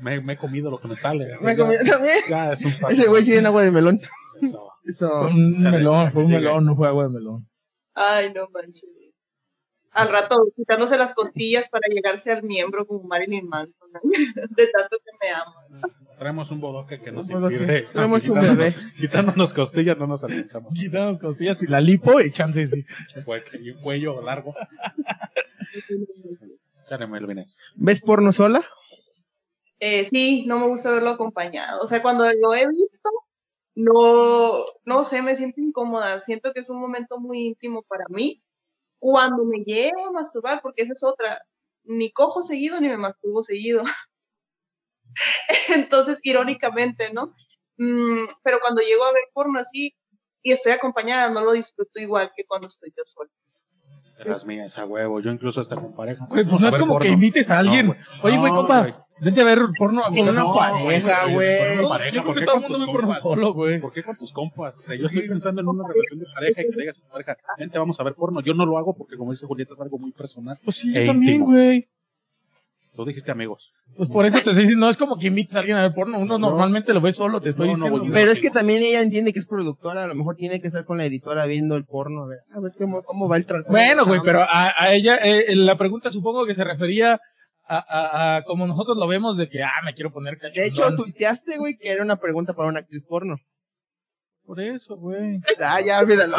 Me, 0.00 0.20
me 0.20 0.34
he 0.34 0.36
comido 0.36 0.70
lo 0.70 0.78
que 0.78 0.88
me 0.88 0.96
sale. 0.96 1.26
Me 1.40 1.56
comí 1.56 1.74
también. 1.78 2.18
Ya, 2.28 2.52
es 2.52 2.64
un 2.64 2.72
paso. 2.72 2.88
Ese 2.92 3.06
güey 3.08 3.24
sí 3.24 3.34
en 3.36 3.46
agua 3.46 3.62
de 3.62 3.70
melón. 3.72 4.00
Eso. 4.40 4.72
Eso. 4.84 5.08
Fue 5.08 5.26
un 5.30 5.56
Chale, 5.58 5.78
melón, 5.78 6.12
fue 6.12 6.22
un 6.22 6.28
sigue. 6.28 6.38
melón, 6.40 6.64
no 6.66 6.76
fue 6.76 6.88
agua 6.88 7.04
de 7.04 7.10
melón. 7.10 7.48
Ay, 7.94 8.32
no 8.32 8.48
manches. 8.50 8.84
Al 9.90 10.10
rato 10.10 10.36
quitándose 10.54 10.96
las 10.98 11.12
costillas 11.14 11.68
para 11.68 11.88
llegarse 11.90 12.30
al 12.30 12.42
miembro 12.44 12.86
como 12.86 13.02
Marilyn 13.08 13.48
Manson, 13.48 13.90
de 14.02 14.66
tanto 14.68 14.98
que 14.98 15.10
me 15.20 15.30
amo. 15.32 15.54
Traemos 16.18 16.50
un 16.50 16.60
bodoque 16.60 17.00
que 17.00 17.12
nos 17.12 17.30
impide. 17.30 17.82
Tenemos 17.92 18.28
un 18.28 18.34
quitándonos- 18.40 18.56
bebé. 18.56 18.74
Quitándonos 18.98 19.54
costillas 19.54 19.96
no 19.98 20.06
nos 20.06 20.24
alcanzamos. 20.24 20.74
Quitamos 20.74 21.18
costillas 21.18 21.62
y 21.62 21.66
la 21.68 21.80
lipo 21.80 22.20
y 22.20 22.32
chance 22.32 22.66
sí. 22.66 22.84
Y 23.60 23.70
un 23.70 23.80
cuello 23.80 24.20
largo. 24.22 24.54
¿Ves 27.76 28.00
porno 28.00 28.32
sola? 28.32 28.62
Eh, 29.80 30.04
sí, 30.04 30.44
no 30.46 30.58
me 30.58 30.66
gusta 30.66 30.90
verlo 30.90 31.10
acompañado. 31.10 31.80
O 31.82 31.86
sea, 31.86 32.02
cuando 32.02 32.24
lo 32.32 32.54
he 32.54 32.66
visto, 32.66 33.10
no, 33.76 34.64
no 34.84 35.04
sé, 35.04 35.22
me 35.22 35.36
siento 35.36 35.60
incómoda. 35.60 36.18
Siento 36.20 36.52
que 36.52 36.60
es 36.60 36.70
un 36.70 36.80
momento 36.80 37.18
muy 37.20 37.46
íntimo 37.46 37.82
para 37.82 38.04
mí 38.08 38.42
Cuando 38.98 39.44
me 39.44 39.58
llevo 39.58 40.06
a 40.08 40.12
masturbar, 40.12 40.60
porque 40.62 40.82
esa 40.82 40.94
es 40.94 41.04
otra, 41.04 41.40
ni 41.84 42.10
cojo 42.10 42.42
seguido 42.42 42.80
ni 42.80 42.88
me 42.88 42.96
masturbo 42.96 43.42
seguido. 43.42 43.84
Entonces, 45.68 46.18
irónicamente, 46.22 47.12
¿no? 47.12 47.34
Mm, 47.76 48.26
pero 48.42 48.58
cuando 48.60 48.80
llego 48.82 49.04
a 49.04 49.12
ver 49.12 49.24
porno 49.32 49.60
así 49.60 49.94
y 50.42 50.52
estoy 50.52 50.72
acompañada, 50.72 51.30
no 51.30 51.40
lo 51.42 51.52
disfruto 51.52 52.00
igual 52.00 52.30
que 52.36 52.44
cuando 52.44 52.68
estoy 52.68 52.90
yo 52.96 53.02
sola. 53.06 53.30
Las 54.24 54.44
mías, 54.44 54.76
a 54.78 54.84
huevo. 54.84 55.20
Yo 55.20 55.30
incluso 55.30 55.60
hasta 55.60 55.76
con 55.76 55.94
pareja. 55.94 56.26
Güey, 56.28 56.44
pues 56.44 56.60
no 56.60 56.68
es 56.68 56.76
como 56.76 56.98
que 56.98 57.06
invites 57.08 57.50
a 57.52 57.58
alguien. 57.58 57.86
No, 57.86 57.92
güey. 57.94 58.04
Oye, 58.24 58.38
güey, 58.38 58.50
No, 58.52 58.58
compa, 58.58 58.80
güey. 58.80 58.94
vente 59.20 59.40
a 59.40 59.44
ver 59.44 59.60
porno 59.78 60.02
con 60.02 60.18
una 60.28 60.52
pareja, 60.52 61.26
güey. 61.32 61.76
Yo 61.76 61.88
Pareja, 61.88 62.10
creo 62.10 62.24
¿por 62.24 62.34
que 62.34 62.40
qué 62.40 62.46
todo 62.46 62.56
el 62.56 62.62
con 62.62 62.72
mundo 62.72 62.78
tus 62.78 62.80
ve 62.80 62.92
porno 62.92 63.06
compas? 63.06 63.22
solo, 63.22 63.52
güey. 63.54 63.80
¿Por 63.80 63.92
qué 63.92 64.02
con 64.02 64.16
tus 64.16 64.32
compas? 64.32 64.76
O 64.76 64.82
sea, 64.82 64.96
yo 64.96 65.06
estoy 65.06 65.28
pensando 65.28 65.60
en 65.60 65.68
una 65.68 65.86
relación 65.86 66.18
de 66.18 66.26
pareja 66.34 66.62
y 66.62 66.64
que 66.64 66.70
le 66.72 66.80
digas 66.82 66.98
a 66.98 67.02
tu 67.02 67.08
pareja, 67.08 67.36
vente, 67.58 67.78
vamos 67.78 68.00
a 68.00 68.02
ver 68.02 68.14
porno. 68.14 68.40
Yo 68.40 68.54
no 68.54 68.66
lo 68.66 68.76
hago 68.76 68.96
porque, 68.96 69.16
como 69.16 69.30
dice 69.30 69.46
Julieta, 69.46 69.74
es 69.74 69.80
algo 69.80 70.00
muy 70.00 70.10
personal. 70.10 70.58
Pues 70.64 70.78
sí, 70.78 70.90
E 70.96 71.02
yo 71.06 71.12
también, 71.12 71.34
íntimo. 71.34 71.52
güey. 71.52 71.88
Tú 72.98 73.04
dijiste 73.04 73.30
amigos. 73.30 73.72
Pues 73.96 74.08
por 74.08 74.26
eso 74.26 74.38
te 74.40 74.50
estoy 74.50 74.62
diciendo, 74.64 74.86
no 74.86 74.90
es 74.90 74.96
como 74.96 75.20
que 75.20 75.28
invites 75.28 75.54
a 75.54 75.60
alguien 75.60 75.76
a 75.76 75.82
ver 75.82 75.94
porno. 75.94 76.18
Uno 76.18 76.36
No. 76.36 76.50
normalmente 76.50 76.92
lo 76.92 77.00
ve 77.00 77.12
solo, 77.12 77.40
te 77.40 77.48
estoy 77.50 77.68
No, 77.68 77.74
diciendo. 77.76 78.04
Pero 78.12 78.32
es 78.32 78.40
que 78.40 78.50
también 78.50 78.82
ella 78.82 79.00
entiende 79.00 79.32
que 79.32 79.38
es 79.38 79.46
productora, 79.46 80.02
a 80.02 80.06
lo 80.08 80.16
mejor 80.16 80.34
tiene 80.34 80.60
que 80.60 80.66
estar 80.66 80.84
con 80.84 80.98
la 80.98 81.04
editora 81.04 81.46
viendo 81.46 81.76
el 81.76 81.84
porno, 81.84 82.24
a 82.24 82.26
ver, 82.26 82.38
a 82.52 82.58
ver 82.58 82.72
cómo, 82.76 83.04
cómo 83.04 83.28
va 83.28 83.36
el 83.36 83.46
trato. 83.46 83.70
Bueno, 83.70 84.04
güey, 84.04 84.20
pero 84.24 84.40
a, 84.40 84.74
a 84.76 84.92
ella, 84.92 85.14
eh, 85.22 85.54
la 85.54 85.78
pregunta 85.78 86.10
supongo 86.10 86.44
que 86.44 86.56
se 86.56 86.64
refería 86.64 87.20
a, 87.68 87.76
a, 87.78 88.36
a 88.38 88.42
como 88.42 88.66
nosotros 88.66 88.96
lo 88.96 89.06
vemos 89.06 89.36
de 89.36 89.48
que, 89.48 89.62
ah, 89.62 89.70
me 89.84 89.94
quiero 89.94 90.10
poner 90.12 90.36
cachondón. 90.38 90.54
De 90.64 90.66
hecho, 90.66 90.96
tuiteaste, 90.96 91.56
güey, 91.58 91.76
que 91.78 91.92
era 91.92 92.02
una 92.02 92.16
pregunta 92.16 92.52
para 92.54 92.68
una 92.68 92.80
actriz 92.80 93.04
porno. 93.08 93.36
Por 94.48 94.60
eso, 94.62 94.96
güey. 94.96 95.40
Ah, 95.60 95.78
ya, 95.84 96.00
olvídalo. 96.00 96.34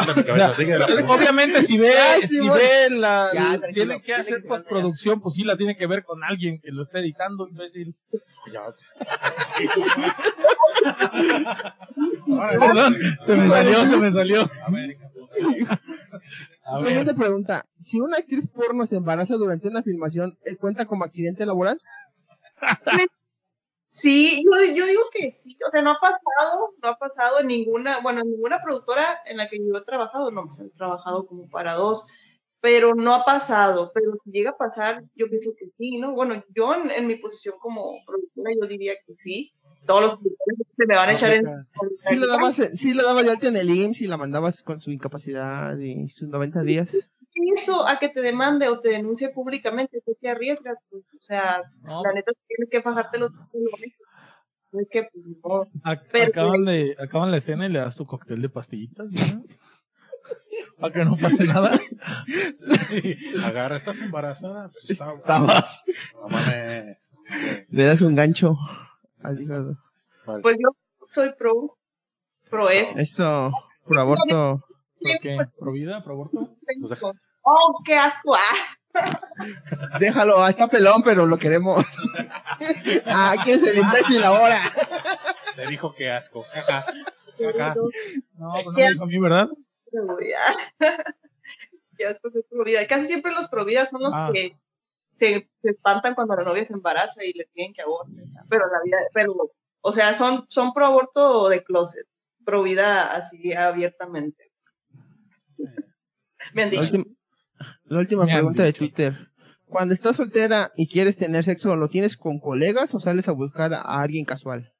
Obviamente, 1.14 1.62
si 1.62 1.78
ve, 1.78 1.92
Ay, 1.96 2.22
sí, 2.22 2.40
si 2.40 2.42
bueno. 2.48 2.54
ve 2.56 2.90
la, 2.90 3.30
Ya, 3.32 3.60
tiene 3.72 3.98
que 3.98 4.02
Tiene 4.06 4.20
hacer 4.20 4.42
que- 4.42 4.48
postproducción, 4.48 5.20
pues 5.20 5.36
sí 5.36 5.44
la 5.44 5.56
tiene 5.56 5.76
que 5.76 5.86
ver 5.86 6.02
con 6.02 6.24
alguien 6.24 6.58
que 6.60 6.72
lo 6.72 6.82
esté 6.82 6.98
editando, 6.98 7.46
imbécil. 7.46 7.94
Perdón, 12.58 12.96
se 13.22 13.36
me 13.36 13.48
salió, 13.48 13.86
se 13.90 13.96
me 13.96 14.10
salió. 14.12 14.50
Siguiente 16.80 17.14
pregunta. 17.14 17.64
Si 17.78 18.00
una 18.00 18.16
actriz 18.18 18.48
porno 18.48 18.86
se 18.86 18.96
embaraza 18.96 19.36
durante 19.36 19.68
una 19.68 19.84
filmación, 19.84 20.36
¿eh, 20.44 20.56
¿cuenta 20.56 20.84
como 20.86 21.04
accidente 21.04 21.46
laboral? 21.46 21.80
Sí, 23.92 24.44
yo, 24.44 24.72
yo 24.72 24.86
digo 24.86 25.02
que 25.12 25.32
sí, 25.32 25.58
o 25.66 25.70
sea, 25.72 25.82
no 25.82 25.90
ha 25.90 25.98
pasado, 25.98 26.74
no 26.80 26.88
ha 26.90 26.96
pasado 26.96 27.40
en 27.40 27.48
ninguna, 27.48 28.00
bueno, 28.00 28.20
en 28.20 28.30
ninguna 28.30 28.62
productora 28.62 29.18
en 29.26 29.36
la 29.36 29.48
que 29.48 29.58
yo 29.58 29.76
he 29.76 29.84
trabajado, 29.84 30.30
no, 30.30 30.46
pues 30.46 30.60
he 30.60 30.70
trabajado 30.70 31.26
como 31.26 31.48
para 31.48 31.74
dos, 31.74 32.06
pero 32.60 32.94
no 32.94 33.12
ha 33.12 33.24
pasado, 33.24 33.90
pero 33.92 34.12
si 34.22 34.30
llega 34.30 34.50
a 34.50 34.56
pasar, 34.56 35.02
yo 35.16 35.28
pienso 35.28 35.50
que 35.58 35.66
sí, 35.76 35.98
¿no? 35.98 36.12
Bueno, 36.12 36.40
yo 36.54 36.72
en, 36.72 36.92
en 36.92 37.08
mi 37.08 37.16
posición 37.16 37.56
como 37.58 37.96
productora, 38.06 38.52
yo 38.62 38.68
diría 38.68 38.92
que 39.04 39.16
sí, 39.16 39.54
todos 39.84 40.02
los 40.02 40.12
productores 40.12 40.66
se 40.76 40.86
me 40.86 40.94
van 40.94 41.08
a 41.08 41.12
echar 41.12 41.32
en... 41.32 41.48
Sí 41.96 42.14
le 42.14 42.28
dabas, 42.28 42.70
sí 42.74 42.94
le 42.94 43.02
dabas 43.02 43.24
de 43.24 43.30
alta 43.32 43.48
en 43.48 43.56
el 43.56 43.70
IMSS 43.70 44.02
y 44.02 44.06
la 44.06 44.16
mandabas 44.16 44.62
con 44.62 44.78
su 44.78 44.92
incapacidad 44.92 45.76
y 45.78 46.08
sus 46.10 46.28
90 46.28 46.62
días. 46.62 47.10
Eso 47.54 47.86
a 47.86 47.98
que 47.98 48.08
te 48.08 48.20
demande 48.22 48.68
o 48.68 48.78
te 48.80 48.90
denuncie 48.90 49.28
públicamente, 49.30 50.00
tú 50.04 50.16
te 50.20 50.28
arriesgas, 50.28 50.78
pues, 50.90 51.02
o 51.04 51.20
sea, 51.22 51.62
No, 51.82 52.02
la 52.04 52.12
neta 52.12 52.32
tienes 52.46 52.68
que 52.70 52.80
bajarte 52.80 53.18
los. 53.18 53.32
Es 54.72 54.86
que, 54.90 55.02
pues, 55.12 55.24
no. 55.42 55.64
ac- 55.82 56.06
pero- 56.12 56.28
acaban, 56.30 56.64
de, 56.64 56.96
acaban 56.98 57.30
la 57.30 57.38
escena 57.38 57.66
y 57.66 57.70
le 57.70 57.80
das 57.80 57.96
tu 57.96 58.06
cóctel 58.06 58.40
de 58.42 58.48
pastillitas, 58.48 59.08
¿no? 59.10 59.44
Para 60.78 60.92
que 60.94 61.04
no 61.04 61.16
pase 61.16 61.44
nada. 61.44 61.72
Agarra, 63.44 63.76
¿estás 63.76 64.00
embarazada? 64.00 64.68
Pues 64.70 64.90
está- 64.90 65.12
Estabas. 65.12 65.84
No 66.14 66.28
mames. 66.28 67.16
Le 67.68 67.84
das 67.84 68.00
un 68.00 68.14
gancho 68.14 68.56
al 69.22 69.40
hígado. 69.40 69.76
Vale. 70.26 70.42
Pues 70.42 70.56
yo 70.62 70.68
soy 71.08 71.32
pro, 71.38 71.76
pro 72.48 72.68
eso. 72.70 72.98
Eso, 72.98 73.52
por 73.84 73.98
aborto. 73.98 74.64
¿Por 75.00 75.20
qué? 75.20 75.38
¿Pro 75.58 75.72
vida? 75.72 76.02
¿Pro 76.04 76.12
aborto? 76.14 76.56
Pues 76.80 76.90
deja- 77.00 77.12
Oh, 77.42 77.80
qué 77.84 77.94
asco. 77.96 78.34
Ah, 78.34 79.98
Déjalo, 80.00 80.42
ah, 80.42 80.50
está 80.50 80.66
pelón, 80.68 81.02
pero 81.02 81.24
lo 81.26 81.38
queremos. 81.38 81.84
ah, 83.06 83.36
¿quién 83.44 83.60
se 83.60 83.72
le 83.72 83.80
imbécil 83.80 84.22
ahora? 84.24 84.60
Te 85.56 85.66
dijo 85.66 85.94
que 85.94 86.10
asco. 86.10 86.42
Jaja. 86.52 86.84
Jaja. 87.38 87.74
No, 88.34 88.52
pues 88.52 88.66
no 88.66 88.72
me 88.72 88.88
dijo 88.90 89.04
a 89.04 89.06
mí, 89.06 89.18
¿verdad? 89.18 89.48
Qué 91.96 92.06
asco 92.06 92.30
pro 92.50 92.64
vida. 92.64 92.86
Casi 92.86 93.06
siempre 93.06 93.32
los 93.32 93.48
pro 93.48 93.64
vida 93.64 93.86
son 93.86 94.02
los 94.02 94.12
Ah. 94.14 94.30
que 94.32 94.56
se, 95.14 95.48
se 95.62 95.70
espantan 95.70 96.14
cuando 96.14 96.34
la 96.34 96.44
novia 96.44 96.64
se 96.64 96.72
embaraza 96.72 97.22
y 97.24 97.32
le 97.32 97.44
tienen 97.52 97.72
que 97.74 97.82
abortar. 97.82 98.24
Pero 98.48 98.66
la 98.72 98.80
vida, 98.84 98.98
pero, 99.12 99.34
o 99.82 99.92
sea, 99.92 100.14
son, 100.14 100.46
son 100.48 100.72
pro 100.72 100.86
aborto 100.86 101.48
de 101.48 101.62
closet. 101.62 102.06
Pro 102.44 102.62
vida 102.62 103.12
así 103.12 103.52
abiertamente. 103.52 104.50
Me 106.54 106.62
han 106.64 106.70
dicho. 106.70 107.04
La 107.84 107.98
última 107.98 108.24
Me 108.24 108.32
pregunta 108.32 108.62
de. 108.62 108.72
Twitter. 108.72 109.30
Cuando 109.66 109.94
estás 109.94 110.16
soltera 110.16 110.72
y 110.76 110.88
quieres 110.88 111.16
tener 111.16 111.44
sexo, 111.44 111.76
¿lo 111.76 111.88
tienes 111.88 112.16
con 112.16 112.40
colegas 112.40 112.92
o 112.94 113.00
sales 113.00 113.28
a 113.28 113.32
buscar 113.32 113.72
a 113.72 113.80
alguien 113.80 114.24
casual? 114.24 114.72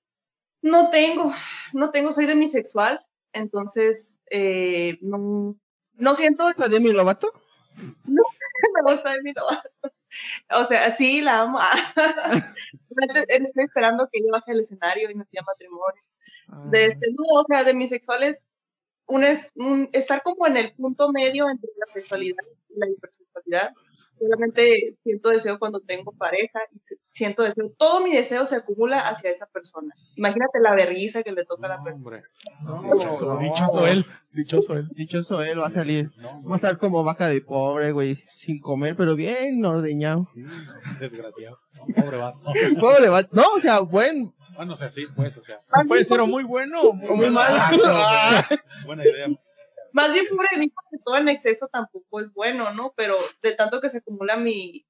No 0.62 0.90
tengo, 0.90 1.32
no 1.72 1.90
tengo, 1.90 2.12
soy 2.12 2.26
demisexual, 2.26 3.00
entonces 3.32 4.20
eh, 4.30 4.98
no, 5.00 5.56
no 5.94 6.14
siento 6.16 6.46
¿A 6.46 6.68
Demi 6.68 6.92
Lovato? 6.92 7.30
me 7.76 8.92
gusta 8.92 9.12
de 9.12 9.22
mi 9.22 9.32
Lovato. 9.32 9.70
O 10.50 10.64
sea, 10.64 10.90
sí, 10.90 11.20
la 11.20 11.42
amo. 11.42 11.60
Estoy 13.28 13.64
esperando 13.64 14.08
que 14.12 14.20
yo 14.20 14.32
baje 14.32 14.52
al 14.52 14.60
escenario 14.60 15.10
y 15.10 15.14
me 15.14 15.24
pida 15.24 15.42
matrimonio. 15.46 16.02
De 16.70 16.86
este, 16.86 17.06
no, 17.12 17.40
o 17.40 17.44
sea, 17.46 17.62
de 17.62 17.74
mis 17.74 17.90
sexuales, 17.90 18.42
un 19.06 19.22
es, 19.22 19.52
un, 19.54 19.88
estar 19.92 20.22
como 20.22 20.46
en 20.48 20.56
el 20.56 20.74
punto 20.74 21.12
medio 21.12 21.48
entre 21.48 21.70
la 21.76 21.92
sexualidad 21.92 22.42
y 22.44 22.59
la 22.76 22.88
hipersexualidad. 22.88 23.72
Solamente 24.18 24.96
siento 24.98 25.30
deseo 25.30 25.58
cuando 25.58 25.80
tengo 25.80 26.12
pareja 26.12 26.60
y 26.74 26.78
siento 27.10 27.42
deseo. 27.42 27.72
Todo 27.78 28.04
mi 28.04 28.14
deseo 28.14 28.44
se 28.44 28.54
acumula 28.56 29.08
hacia 29.08 29.30
esa 29.30 29.46
persona. 29.46 29.94
Imagínate 30.16 30.60
la 30.60 30.74
berriza 30.74 31.22
que 31.22 31.32
le 31.32 31.46
toca 31.46 31.66
a 31.66 31.70
la 31.70 31.76
No, 31.78 31.84
persona. 31.84 32.22
hombre. 32.68 32.98
Dichoso, 32.98 33.26
no. 33.34 33.40
dichoso 33.40 33.86
él. 33.86 34.04
Dichoso 34.32 34.74
él. 34.74 34.88
Dichoso 34.90 35.42
él 35.42 35.58
va 35.58 35.68
a 35.68 35.70
salir. 35.70 36.10
No, 36.18 36.42
Va 36.42 36.52
a 36.52 36.56
estar 36.56 36.76
como 36.76 37.02
vaca 37.02 37.30
de 37.30 37.40
pobre, 37.40 37.92
güey, 37.92 38.14
sin 38.28 38.60
comer, 38.60 38.94
pero 38.94 39.16
bien 39.16 39.64
ordeñado. 39.64 40.28
Desgraciado. 40.98 41.58
Pobre 41.96 42.18
vato. 42.18 42.40
Pobre 42.78 43.08
vato. 43.08 43.30
No, 43.32 43.44
o 43.56 43.60
sea, 43.60 43.80
buen 43.80 44.34
Bueno, 44.54 44.74
o 44.74 44.76
sea, 44.76 44.90
sí, 44.90 45.06
pues, 45.16 45.34
o 45.38 45.42
sea. 45.42 45.62
Puede 45.88 46.04
ser 46.04 46.20
o 46.20 46.26
muy 46.26 46.44
bueno 46.44 46.82
o 46.82 46.92
muy, 46.92 47.08
o 47.08 47.16
muy 47.16 47.26
Buena 48.84 49.02
idea. 49.02 49.28
Más 49.92 50.12
bien 50.12 50.26
pobre 50.28 50.48
de 50.52 50.58
mí 50.58 50.72
todo 51.04 51.16
en 51.16 51.28
exceso 51.28 51.68
tampoco 51.68 52.20
es 52.20 52.32
bueno, 52.32 52.72
¿no? 52.72 52.92
Pero 52.96 53.16
de 53.42 53.52
tanto 53.52 53.80
que 53.80 53.90
se 53.90 53.98
acumula 53.98 54.36
mi, 54.36 54.86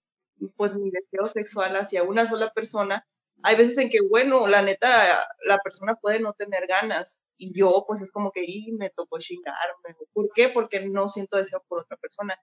pues 0.56 0.76
mi 0.76 0.90
deseo 0.90 1.28
sexual 1.28 1.76
hacia 1.76 2.02
una 2.02 2.28
sola 2.28 2.52
persona, 2.52 3.06
hay 3.42 3.56
veces 3.56 3.78
en 3.78 3.90
que, 3.90 4.00
bueno, 4.08 4.46
la 4.46 4.62
neta, 4.62 5.26
la 5.44 5.58
persona 5.58 5.94
puede 5.96 6.20
no 6.20 6.34
tener 6.34 6.66
ganas 6.66 7.24
y 7.38 7.58
yo, 7.58 7.84
pues 7.86 8.02
es 8.02 8.12
como 8.12 8.32
que, 8.32 8.44
y 8.46 8.72
me 8.72 8.90
tocó 8.90 9.18
chingarme. 9.18 9.96
¿Por 10.12 10.30
qué? 10.34 10.48
Porque 10.50 10.80
no 10.86 11.08
siento 11.08 11.38
deseo 11.38 11.64
por 11.68 11.80
otra 11.80 11.96
persona. 11.96 12.38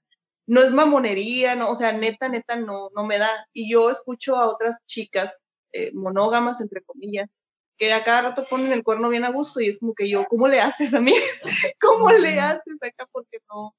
No 0.48 0.62
es 0.62 0.72
mamonería, 0.72 1.56
no, 1.56 1.70
o 1.70 1.76
sea, 1.76 1.92
neta, 1.94 2.30
neta, 2.30 2.56
no, 2.56 2.90
no 2.96 3.06
me 3.06 3.20
da. 3.20 3.30
Y 3.54 3.72
yo 3.72 3.92
escucho 3.92 4.38
a 4.38 4.48
otras 4.50 4.78
chicas 4.86 5.44
eh, 5.74 5.92
monógamas, 5.94 6.62
entre 6.62 6.84
comillas, 6.84 7.30
que 7.78 7.94
a 7.94 8.04
cada 8.04 8.24
rato 8.24 8.46
ponen 8.50 8.72
el 8.72 8.84
cuerno 8.84 9.10
bien 9.10 9.24
a 9.26 9.32
gusto 9.32 9.62
y 9.62 9.70
es 9.70 9.80
como 9.80 9.94
que 9.94 10.10
yo, 10.10 10.26
¿cómo 10.30 10.48
le 10.48 10.60
haces 10.62 10.94
a 10.94 11.02
mí? 11.02 11.14
¿Cómo 11.82 12.12
le 12.12 12.40
haces 12.40 12.78
acá? 12.82 13.08
Porque 13.12 13.40
no, 13.50 13.76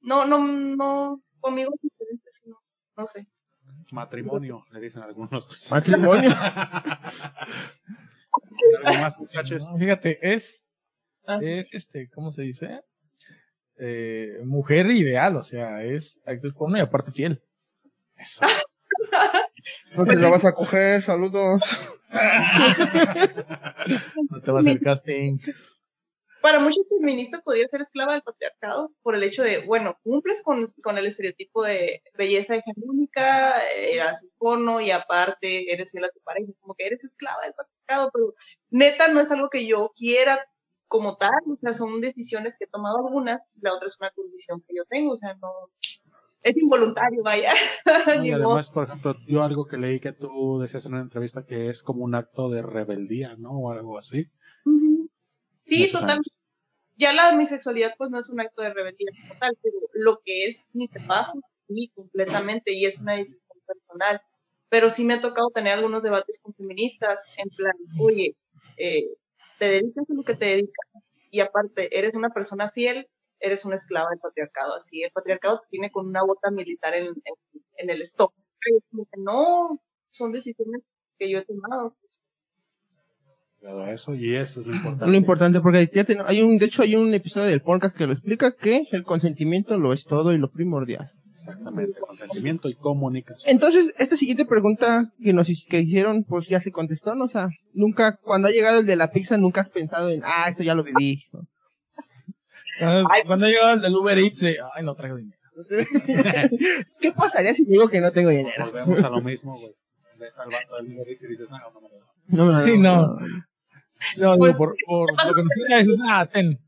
no, 0.00 0.24
no, 0.24 0.38
no, 0.38 1.22
conmigo 1.40 1.72
es 1.74 1.80
diferente, 1.82 2.30
sino, 2.32 2.60
no 2.96 3.06
sé. 3.06 3.26
Matrimonio, 3.92 4.64
le 4.70 4.80
dicen 4.80 5.02
algunos. 5.02 5.48
matrimonio. 5.70 6.30
Algo 8.84 9.00
más, 9.00 9.18
muchachos. 9.18 9.64
No, 9.72 9.78
fíjate, 9.78 10.18
es, 10.22 10.66
Ah. 11.26 11.38
es 11.42 11.72
este, 11.74 12.08
¿cómo 12.10 12.30
se 12.30 12.42
dice? 12.42 12.80
Eh, 13.76 14.40
mujer 14.44 14.86
ideal, 14.86 15.36
o 15.36 15.44
sea, 15.44 15.82
es 15.84 16.18
actriz 16.26 16.52
porno 16.54 16.76
y 16.76 16.80
aparte 16.80 17.12
fiel. 17.12 17.42
Eso. 18.16 18.44
No 19.94 20.04
te 20.04 20.16
lo 20.16 20.30
vas 20.30 20.44
a 20.44 20.54
coger, 20.54 21.02
saludos. 21.02 21.62
No 24.30 24.40
te 24.42 24.50
va 24.50 24.58
a 24.58 24.60
hacer 24.60 24.80
casting. 24.80 25.38
Para 26.40 26.58
muchos 26.58 26.86
feministas 26.88 27.42
podría 27.42 27.68
ser 27.68 27.82
esclava 27.82 28.14
del 28.14 28.22
patriarcado 28.22 28.92
por 29.02 29.14
el 29.14 29.22
hecho 29.22 29.42
de, 29.42 29.66
bueno, 29.66 29.98
cumples 30.02 30.42
con, 30.42 30.66
con 30.82 30.96
el 30.96 31.06
estereotipo 31.06 31.62
de 31.62 32.02
belleza 32.16 32.56
hegemónica, 32.56 33.62
eras 33.76 34.26
porno 34.38 34.80
y 34.80 34.90
aparte 34.90 35.70
eres 35.70 35.92
fiel 35.92 36.04
a 36.04 36.10
tu 36.10 36.20
pareja, 36.20 36.50
como 36.60 36.74
que 36.74 36.86
eres 36.86 37.04
esclava 37.04 37.42
del 37.42 37.52
patriarcado, 37.52 38.10
pero 38.12 38.34
neta 38.70 39.08
no 39.08 39.20
es 39.20 39.30
algo 39.30 39.50
que 39.50 39.66
yo 39.66 39.92
quiera 39.94 40.42
como 40.88 41.16
tal, 41.16 41.30
o 41.46 41.56
sea, 41.60 41.74
son 41.74 42.00
decisiones 42.00 42.56
que 42.58 42.64
he 42.64 42.68
tomado 42.68 43.06
algunas, 43.06 43.40
la 43.60 43.74
otra 43.74 43.86
es 43.86 43.96
una 44.00 44.10
condición 44.10 44.60
que 44.66 44.74
yo 44.74 44.84
tengo, 44.86 45.12
o 45.12 45.16
sea, 45.16 45.34
no, 45.34 45.52
es 46.42 46.56
involuntario, 46.56 47.22
vaya. 47.22 47.52
No, 48.16 48.24
y 48.24 48.30
además, 48.30 48.70
por 48.70 48.86
ejemplo, 48.86 49.16
yo 49.26 49.42
algo 49.42 49.66
que 49.66 49.76
leí 49.76 50.00
que 50.00 50.12
tú 50.12 50.58
decías 50.60 50.86
en 50.86 50.94
una 50.94 51.02
entrevista 51.02 51.44
que 51.44 51.66
es 51.66 51.82
como 51.82 52.04
un 52.04 52.14
acto 52.14 52.48
de 52.48 52.62
rebeldía, 52.62 53.36
¿no? 53.36 53.50
O 53.50 53.70
algo 53.70 53.98
así. 53.98 54.26
Sí, 55.62 55.90
totalmente. 55.90 56.30
Ya 56.96 57.12
la 57.12 57.36
bisexualidad 57.36 57.92
pues 57.96 58.10
no 58.10 58.18
es 58.18 58.28
un 58.28 58.40
acto 58.40 58.62
de 58.62 58.74
rebeldía 58.74 59.10
como 59.22 59.38
tal, 59.38 59.56
pero 59.62 59.76
lo 59.94 60.20
que 60.24 60.46
es 60.46 60.68
mi 60.72 60.88
trabajo, 60.88 61.40
sí, 61.68 61.90
completamente, 61.94 62.74
y 62.74 62.84
es 62.84 62.98
una 62.98 63.16
decisión 63.16 63.40
personal. 63.66 64.20
Pero 64.68 64.90
sí 64.90 65.04
me 65.04 65.14
ha 65.14 65.20
tocado 65.20 65.50
tener 65.50 65.72
algunos 65.72 66.02
debates 66.02 66.38
con 66.42 66.54
feministas, 66.54 67.24
en 67.36 67.48
plan, 67.50 67.74
oye, 67.98 68.36
eh, 68.76 69.06
te 69.58 69.66
dedicas 69.66 70.08
a 70.10 70.14
lo 70.14 70.22
que 70.22 70.34
te 70.34 70.46
dedicas, 70.46 70.86
y 71.30 71.40
aparte, 71.40 71.96
eres 71.98 72.14
una 72.14 72.30
persona 72.30 72.70
fiel, 72.70 73.08
eres 73.40 73.64
una 73.64 73.74
esclava 73.76 74.10
del 74.10 74.18
patriarcado, 74.18 74.74
así, 74.74 75.02
el 75.02 75.10
patriarcado 75.12 75.60
te 75.60 75.68
tiene 75.70 75.90
con 75.90 76.06
una 76.06 76.22
bota 76.24 76.50
militar 76.50 76.94
en, 76.94 77.06
en, 77.06 77.14
en 77.76 77.90
el 77.90 78.02
stop. 78.02 78.32
Y 78.66 78.76
es 78.76 78.82
como 78.90 79.04
que 79.06 79.18
no, 79.20 79.80
son 80.10 80.32
decisiones 80.32 80.82
que 81.18 81.30
yo 81.30 81.38
he 81.38 81.44
tomado. 81.44 81.96
Eso, 83.88 84.14
y 84.14 84.36
eso 84.36 84.60
es 84.60 84.66
lo 84.66 84.74
importante. 84.74 85.06
Lo 85.06 85.16
importante, 85.18 85.60
porque 85.60 85.90
ya 85.92 86.04
ten- 86.04 86.22
hay 86.24 86.40
un, 86.40 86.56
de 86.56 86.64
hecho 86.64 86.82
hay 86.82 86.96
un 86.96 87.12
episodio 87.12 87.46
del 87.48 87.60
podcast 87.60 87.96
que 87.96 88.06
lo 88.06 88.12
explica 88.14 88.52
que 88.52 88.86
el 88.90 89.02
consentimiento 89.04 89.76
lo 89.76 89.92
es 89.92 90.04
todo 90.04 90.32
y 90.32 90.38
lo 90.38 90.50
primordial. 90.50 91.10
Exactamente, 91.32 91.98
consentimiento 92.00 92.68
y 92.68 92.74
comunicación. 92.74 93.50
Entonces, 93.50 93.94
esta 93.98 94.16
siguiente 94.16 94.44
pregunta 94.46 95.12
que 95.22 95.32
nos 95.32 95.48
que 95.68 95.80
hicieron, 95.80 96.24
pues 96.24 96.48
ya 96.48 96.58
se 96.60 96.70
contestó, 96.72 97.14
¿no? 97.14 97.24
O 97.24 97.28
sea, 97.28 97.48
nunca, 97.72 98.16
cuando 98.22 98.48
ha 98.48 98.50
llegado 98.50 98.80
el 98.80 98.86
de 98.86 98.96
la 98.96 99.10
pizza, 99.10 99.36
nunca 99.36 99.60
has 99.62 99.70
pensado 99.70 100.10
en, 100.10 100.22
ah, 100.24 100.46
esto 100.48 100.62
ya 100.62 100.74
lo 100.74 100.82
viví. 100.82 101.24
¿no? 101.32 101.40
Cuando, 102.78 103.08
Ay. 103.10 103.22
cuando 103.26 103.46
llegaba 103.46 103.72
el 103.72 103.80
del 103.82 103.94
Uber 103.96 104.18
Eats, 104.18 104.42
eh, 104.44 104.56
ay, 104.74 104.84
no 104.84 104.94
traigo 104.94 105.16
dinero. 105.16 105.38
¿Qué 107.00 107.12
pasaría 107.12 107.52
si 107.54 107.64
digo 107.66 107.88
que 107.88 108.00
no 108.00 108.10
tengo 108.12 108.30
dinero? 108.30 108.66
Volvemos 108.66 109.02
a 109.02 109.10
lo 109.10 109.20
mismo, 109.20 109.58
güey. 109.58 109.74
Ves 110.18 110.38
al 110.38 110.48
vato 110.50 110.76
del 110.76 110.94
Uber 110.96 111.08
Eats 111.08 111.24
y 111.24 111.26
dices, 111.28 111.50
no, 111.50 111.58
no 111.58 111.80
me 111.80 111.88
lo 111.88 111.94
doy. 111.96 112.06
No, 112.28 112.64
Sí, 112.64 112.78
no. 112.78 113.18
No, 114.16 114.38
Pues- 114.38 114.52
digo, 114.54 114.58
por, 114.58 114.74
por 114.86 115.26
lo 115.26 115.34
que 115.34 115.42
nos 115.42 115.52
queda 115.68 115.80
es, 115.80 115.86
ah, 116.08 116.26
ten, 116.32 116.58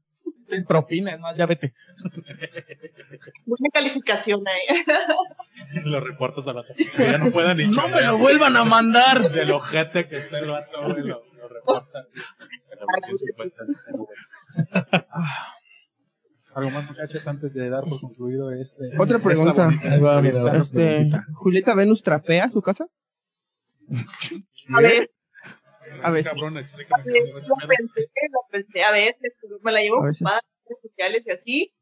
ten 0.49 0.65
propina, 0.67 1.17
no, 1.17 1.35
ya 1.35 1.47
vete. 1.47 1.73
Buena 3.47 3.69
calificación 3.73 4.43
ahí. 4.47 4.85
Lo 5.85 6.01
reportas 6.01 6.47
a 6.49 6.53
la 6.53 6.65
ya 6.99 7.19
no 7.19 7.31
puedan 7.31 7.57
ni 7.57 7.67
No 7.69 7.89
me 7.89 8.03
lo 8.03 8.19
vuelvan 8.19 8.57
a 8.57 8.65
mandar. 8.65 9.31
Del 9.31 9.51
ojete 9.53 10.05
que 10.05 10.17
está 10.17 10.39
el 10.41 10.51
vato, 10.51 10.83
güey, 10.83 11.03
lo, 11.07 11.23
lo 11.37 11.49
reportan. 11.49 12.05
Pero 12.69 12.87
porque 12.87 13.17
se 13.19 13.33
cuentan 13.35 13.69
en 13.89 14.01
Uber. 14.01 15.07
Algo 16.55 16.71
más, 16.71 16.87
muchachos, 16.87 17.27
antes 17.27 17.55
de 17.55 17.71
dar 17.71 17.85
por 17.85 18.01
concluido 18.01 18.51
este. 18.51 18.91
Otra 18.99 19.19
pregunta. 19.19 19.71
bonita 19.99 20.57
Este, 20.59 21.11
Julieta 21.35 21.75
Venus 21.75 22.03
trapea 22.03 22.51
su 22.51 22.61
casa. 22.61 22.87
A 24.75 24.81
ver, 24.81 25.11
A 26.03 26.11
ver. 26.11 26.25
Cabrón, 26.25 26.59
explícame. 26.59 27.05
lo 27.05 27.57
pensé, 27.67 28.11
lo 28.31 28.41
pensé 28.51 28.83
a 28.83 28.93
veces, 28.93 29.33
me 29.63 29.73
la 29.73 29.81
llevo 29.81 30.03
A 30.03 30.07
veces. 30.07 30.23
ocupada 30.23 30.41
en 30.45 30.69
redes 30.69 30.83
sociales 30.83 31.23
y 31.27 31.31
así, 31.31 31.75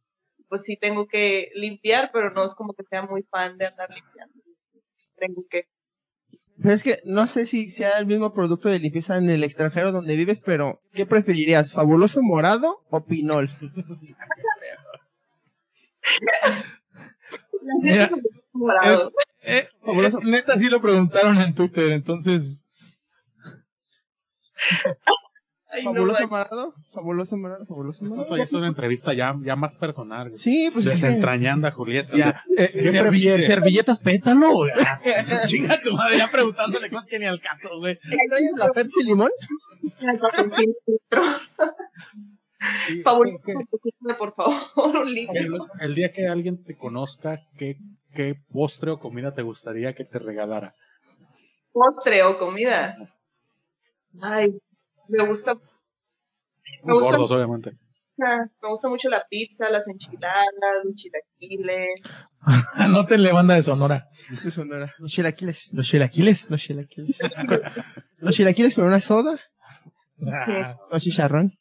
pues 0.48 0.62
sí 0.62 0.76
tengo 0.76 1.08
que 1.08 1.50
limpiar, 1.54 2.10
pero 2.12 2.30
no 2.30 2.44
es 2.44 2.54
como 2.54 2.72
que 2.74 2.84
sea 2.84 3.02
muy 3.02 3.22
fan 3.24 3.58
de 3.58 3.66
andar 3.66 3.90
limpiando. 3.90 4.34
Tengo 5.16 5.44
que. 5.50 5.64
Pero 6.62 6.74
es 6.74 6.82
que 6.82 6.98
no 7.04 7.26
sé 7.26 7.46
si 7.46 7.66
sea 7.66 7.98
el 7.98 8.06
mismo 8.06 8.34
producto 8.34 8.68
de 8.68 8.78
limpieza 8.78 9.16
en 9.16 9.30
el 9.30 9.44
extranjero 9.44 9.92
donde 9.92 10.16
vives, 10.16 10.40
pero 10.40 10.82
¿qué 10.92 11.06
preferirías? 11.06 11.72
¿Fabuloso 11.72 12.22
morado 12.22 12.84
o 12.90 13.04
pinol? 13.04 13.50
Mira, 17.82 18.10
Morado. 18.52 19.12
Eh, 19.42 19.68
eh, 19.82 20.10
neta 20.22 20.58
sí 20.58 20.68
lo 20.68 20.80
preguntaron 20.80 21.40
en 21.40 21.54
Twitter, 21.54 21.92
entonces. 21.92 22.62
Ay, 25.72 25.84
no, 25.84 25.92
¿Fabuloso 25.92 26.18
ay, 26.20 26.26
morado? 26.26 26.74
¿Fabuloso? 26.92 27.36
¿Fabuloso 27.68 28.04
Esto 28.04 28.36
es 28.36 28.52
una 28.52 28.66
entrevista 28.68 29.12
ya, 29.14 29.36
ya 29.42 29.54
más 29.56 29.74
personal. 29.74 30.28
güey. 30.28 30.38
Sí, 30.38 30.68
pues 30.72 30.84
Desentrañando 30.84 31.68
a 31.68 31.70
Julieta. 31.70 32.12
o 32.12 32.16
Ya, 32.16 32.24
sea, 32.24 32.44
eh, 32.56 32.70
¿qué 32.72 32.80
servi- 32.92 33.00
prefieres? 33.08 33.46
servilletas 33.46 34.00
pétalo. 34.00 34.50
güey. 34.52 34.70
Chinga 35.46 35.80
tu 35.80 35.92
madre, 35.92 36.18
ya 36.18 36.28
preguntándole 36.28 36.90
cosas 36.90 37.06
que 37.06 37.18
ni 37.18 37.26
al 37.26 37.40
caso, 37.40 37.68
güey. 37.78 37.94
¿Extrañas 38.02 38.52
la 38.56 38.72
Pepsi 38.72 39.02
limón? 39.04 39.30
ay, 40.00 40.18
papelcito, 40.18 40.72
filtro. 40.86 41.22
sí, 42.86 43.00
Fabuloso, 43.04 43.38
¿qué- 43.46 43.54
papelito, 43.54 44.18
por 44.18 44.34
favor. 44.34 45.06
El, 45.06 45.58
el 45.82 45.94
día 45.94 46.12
que 46.12 46.26
alguien 46.26 46.62
te 46.64 46.76
conozca, 46.76 47.40
¿qué, 47.56 47.76
¿qué 48.12 48.34
postre 48.52 48.90
o 48.90 48.98
comida 48.98 49.34
te 49.34 49.42
gustaría 49.42 49.94
que 49.94 50.04
te 50.04 50.18
regalara? 50.18 50.74
Postre 51.72 52.22
o 52.24 52.36
comida. 52.38 52.96
Ay, 54.20 54.58
me 55.12 55.26
gusta. 55.26 55.54
Me 55.54 55.60
Los 56.84 56.98
gusta, 56.98 57.16
gordos, 57.16 57.30
obviamente. 57.32 57.72
me 58.16 58.68
gusta 58.68 58.88
mucho 58.88 59.08
la 59.08 59.24
pizza, 59.28 59.68
las 59.70 59.86
enchiladas, 59.88 60.44
los 60.84 60.94
chilaquiles. 60.94 62.00
Anótenle 62.74 63.32
banda 63.32 63.54
de 63.54 63.62
Sonora. 63.62 64.08
De 64.42 64.50
Sonora. 64.50 64.94
Los 64.98 65.10
chilaquiles. 65.12 65.68
Los 65.72 65.86
chilaquiles. 65.86 66.50
Los 66.50 66.60
chilaquiles. 66.60 67.18
Los 68.18 68.34
chilaquiles 68.34 68.74
con 68.74 68.84
una 68.84 69.00
soda. 69.00 69.38
Ah, 70.26 70.74
O 70.90 70.98
chicharrón. 70.98 71.52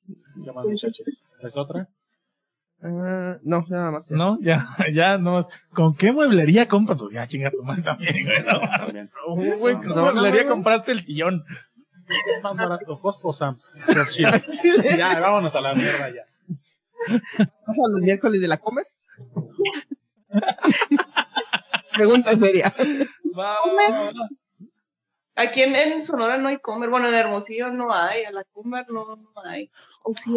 ¿Es 1.41 1.55
otra? 1.57 1.87
Ah, 2.81 3.37
no, 3.43 3.65
nada 3.69 3.91
más. 3.91 4.09
no, 4.11 4.37
ya, 4.41 4.65
ya, 4.93 5.17
no. 5.17 5.47
¿Con 5.73 5.95
qué 5.95 6.11
mueblería 6.13 6.67
compras? 6.67 6.97
Pues 6.99 7.11
ya, 7.13 7.27
chinga 7.27 7.51
tu 7.51 7.61
madre 7.63 7.81
también, 7.83 8.15
güey. 8.25 8.41
No, 8.43 9.57
güey, 9.57 9.73
¿Con 9.75 9.81
qué 9.83 9.87
mueblería 10.13 10.47
compraste 10.47 10.91
el 10.93 11.01
sillón? 11.01 11.43
Es 12.35 12.43
más 12.43 12.57
barato, 12.57 12.95
Costco 12.99 13.29
o 13.29 13.33
Sam's. 13.33 13.81
Pero 13.85 14.03
chile. 14.09 14.41
ya, 14.97 15.19
vámonos 15.19 15.53
a 15.55 15.61
la 15.61 15.73
mierda 15.75 16.09
ya. 16.09 16.25
¿Vas 17.67 17.77
a 17.79 17.89
los 17.91 18.01
miércoles 18.01 18.41
de 18.41 18.47
la 18.47 18.57
comer? 18.57 18.85
Pregunta 21.93 22.35
seria. 22.37 22.73
Va, 23.37 23.57
Comer. 23.63 23.91
va, 23.91 24.03
va. 24.05 24.29
Aquí 25.35 25.61
en, 25.61 25.75
en 25.75 26.03
Sonora 26.03 26.37
no 26.37 26.49
hay 26.49 26.57
comer. 26.59 26.89
Bueno, 26.89 27.07
en 27.07 27.13
Hermosillo 27.15 27.71
no 27.71 27.93
hay. 27.93 28.23
A 28.25 28.31
la 28.31 28.43
comer 28.51 28.85
no, 28.89 29.15
no 29.15 29.41
hay. 29.45 29.71
O 30.03 30.13
sí, 30.15 30.31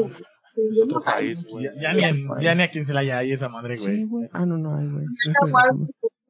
Es 0.70 0.82
otro 0.82 1.00
país, 1.00 1.44
güey. 1.46 1.64
Ya, 1.80 1.92
ya 1.94 2.10
ya 2.40 2.54
ni 2.54 2.62
a 2.62 2.70
quien 2.70 2.86
se 2.86 2.92
la 2.94 3.00
haya 3.00 3.18
ahí 3.18 3.32
esa 3.32 3.48
madre, 3.48 3.76
Sí, 3.76 3.82
güey. 3.84 4.04
güey. 4.04 4.28
Ah, 4.32 4.46
no, 4.46 4.56
no 4.58 4.76
hay, 4.76 4.86
güey. 4.88 5.06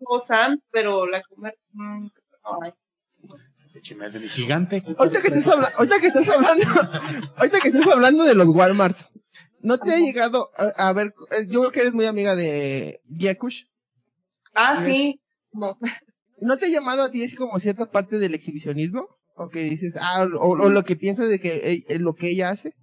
o 0.04 0.20
Sam's, 0.20 0.62
pero 0.70 1.06
la 1.06 1.22
comer 1.22 1.56
no 1.72 2.10
hay. 2.62 2.72
Chimel 3.80 4.12
de 4.12 4.20
mi 4.20 4.28
gigante. 4.28 4.82
Ahorita 4.98 5.20
que 5.22 5.28
estás 5.28 5.48
hablando, 5.48 5.76
ahorita 5.78 6.00
que 6.00 6.06
estás 6.08 6.28
hablando, 6.28 6.64
ahorita 7.36 7.60
que 7.60 7.68
estás 7.68 7.86
hablando 7.88 8.24
de 8.24 8.34
los 8.34 8.46
Walmarts, 8.48 9.10
¿no 9.60 9.78
te 9.78 9.92
ha 9.92 9.98
llegado 9.98 10.50
a, 10.56 10.88
a 10.88 10.92
ver, 10.92 11.14
eh, 11.30 11.46
yo 11.48 11.60
creo 11.60 11.70
que 11.72 11.80
eres 11.80 11.94
muy 11.94 12.06
amiga 12.06 12.34
de 12.36 13.00
Giacush, 13.08 13.64
Ah, 14.54 14.80
¿Ves? 14.82 14.92
sí. 14.94 15.20
No. 15.52 15.78
¿no 16.40 16.58
te 16.58 16.66
ha 16.66 16.68
llamado 16.68 17.02
a 17.02 17.10
ti 17.10 17.24
así 17.24 17.36
como 17.36 17.58
cierta 17.58 17.90
parte 17.90 18.18
del 18.18 18.34
exhibicionismo? 18.34 19.06
O 19.36 19.48
que 19.48 19.60
dices, 19.60 19.94
ah, 19.98 20.26
o, 20.38 20.50
o 20.50 20.68
lo 20.68 20.84
que 20.84 20.96
piensas 20.96 21.28
de 21.30 21.40
que 21.40 21.54
eh, 21.56 21.84
eh, 21.88 21.98
lo 21.98 22.14
que 22.14 22.28
ella 22.28 22.50
hace. 22.50 22.74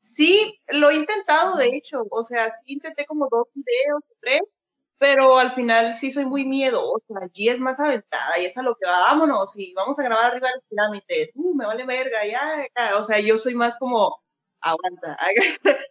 Sí, 0.00 0.58
lo 0.72 0.88
he 0.90 0.96
intentado, 0.96 1.56
de 1.56 1.76
hecho. 1.76 1.98
O 2.10 2.24
sea, 2.24 2.48
sí 2.50 2.72
intenté 2.72 3.04
como 3.06 3.28
dos 3.30 3.48
videos 3.54 4.02
o 4.08 4.14
tres, 4.20 4.40
pero 5.00 5.38
al 5.38 5.54
final 5.54 5.94
sí 5.94 6.12
soy 6.12 6.26
muy 6.26 6.44
miedosa. 6.44 7.14
Allí 7.22 7.48
es 7.48 7.58
más 7.58 7.80
aventada 7.80 8.38
y 8.38 8.44
es 8.44 8.58
a 8.58 8.62
lo 8.62 8.76
que 8.76 8.86
va, 8.86 9.00
vámonos 9.00 9.58
y 9.58 9.72
vamos 9.72 9.98
a 9.98 10.02
grabar 10.02 10.26
arriba 10.26 10.48
de 10.48 10.54
las 10.56 10.64
pirámides. 10.68 11.32
Uh, 11.34 11.54
me 11.54 11.64
vale 11.64 11.86
verga, 11.86 12.18
ya. 12.30 12.64
acá. 12.64 12.98
O 12.98 13.02
sea, 13.02 13.18
yo 13.18 13.38
soy 13.38 13.54
más 13.54 13.78
como, 13.78 14.22
aguanta. 14.60 15.16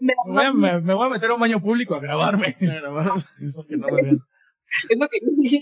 Me 0.00 0.12
voy, 0.26 0.44
a, 0.44 0.52
más 0.52 0.54
me, 0.54 0.80
me 0.80 0.92
voy 0.92 1.06
a 1.06 1.08
meter 1.08 1.30
a 1.30 1.34
un 1.34 1.40
baño 1.40 1.60
público 1.60 1.94
a 1.94 2.00
grabarme. 2.00 2.56
Eso 3.40 3.64
que 3.64 3.76
no 3.76 3.86
me 3.86 4.02
vean. 4.02 4.18
es 4.88 4.98
lo 4.98 5.06
que 5.06 5.20
yo. 5.22 5.60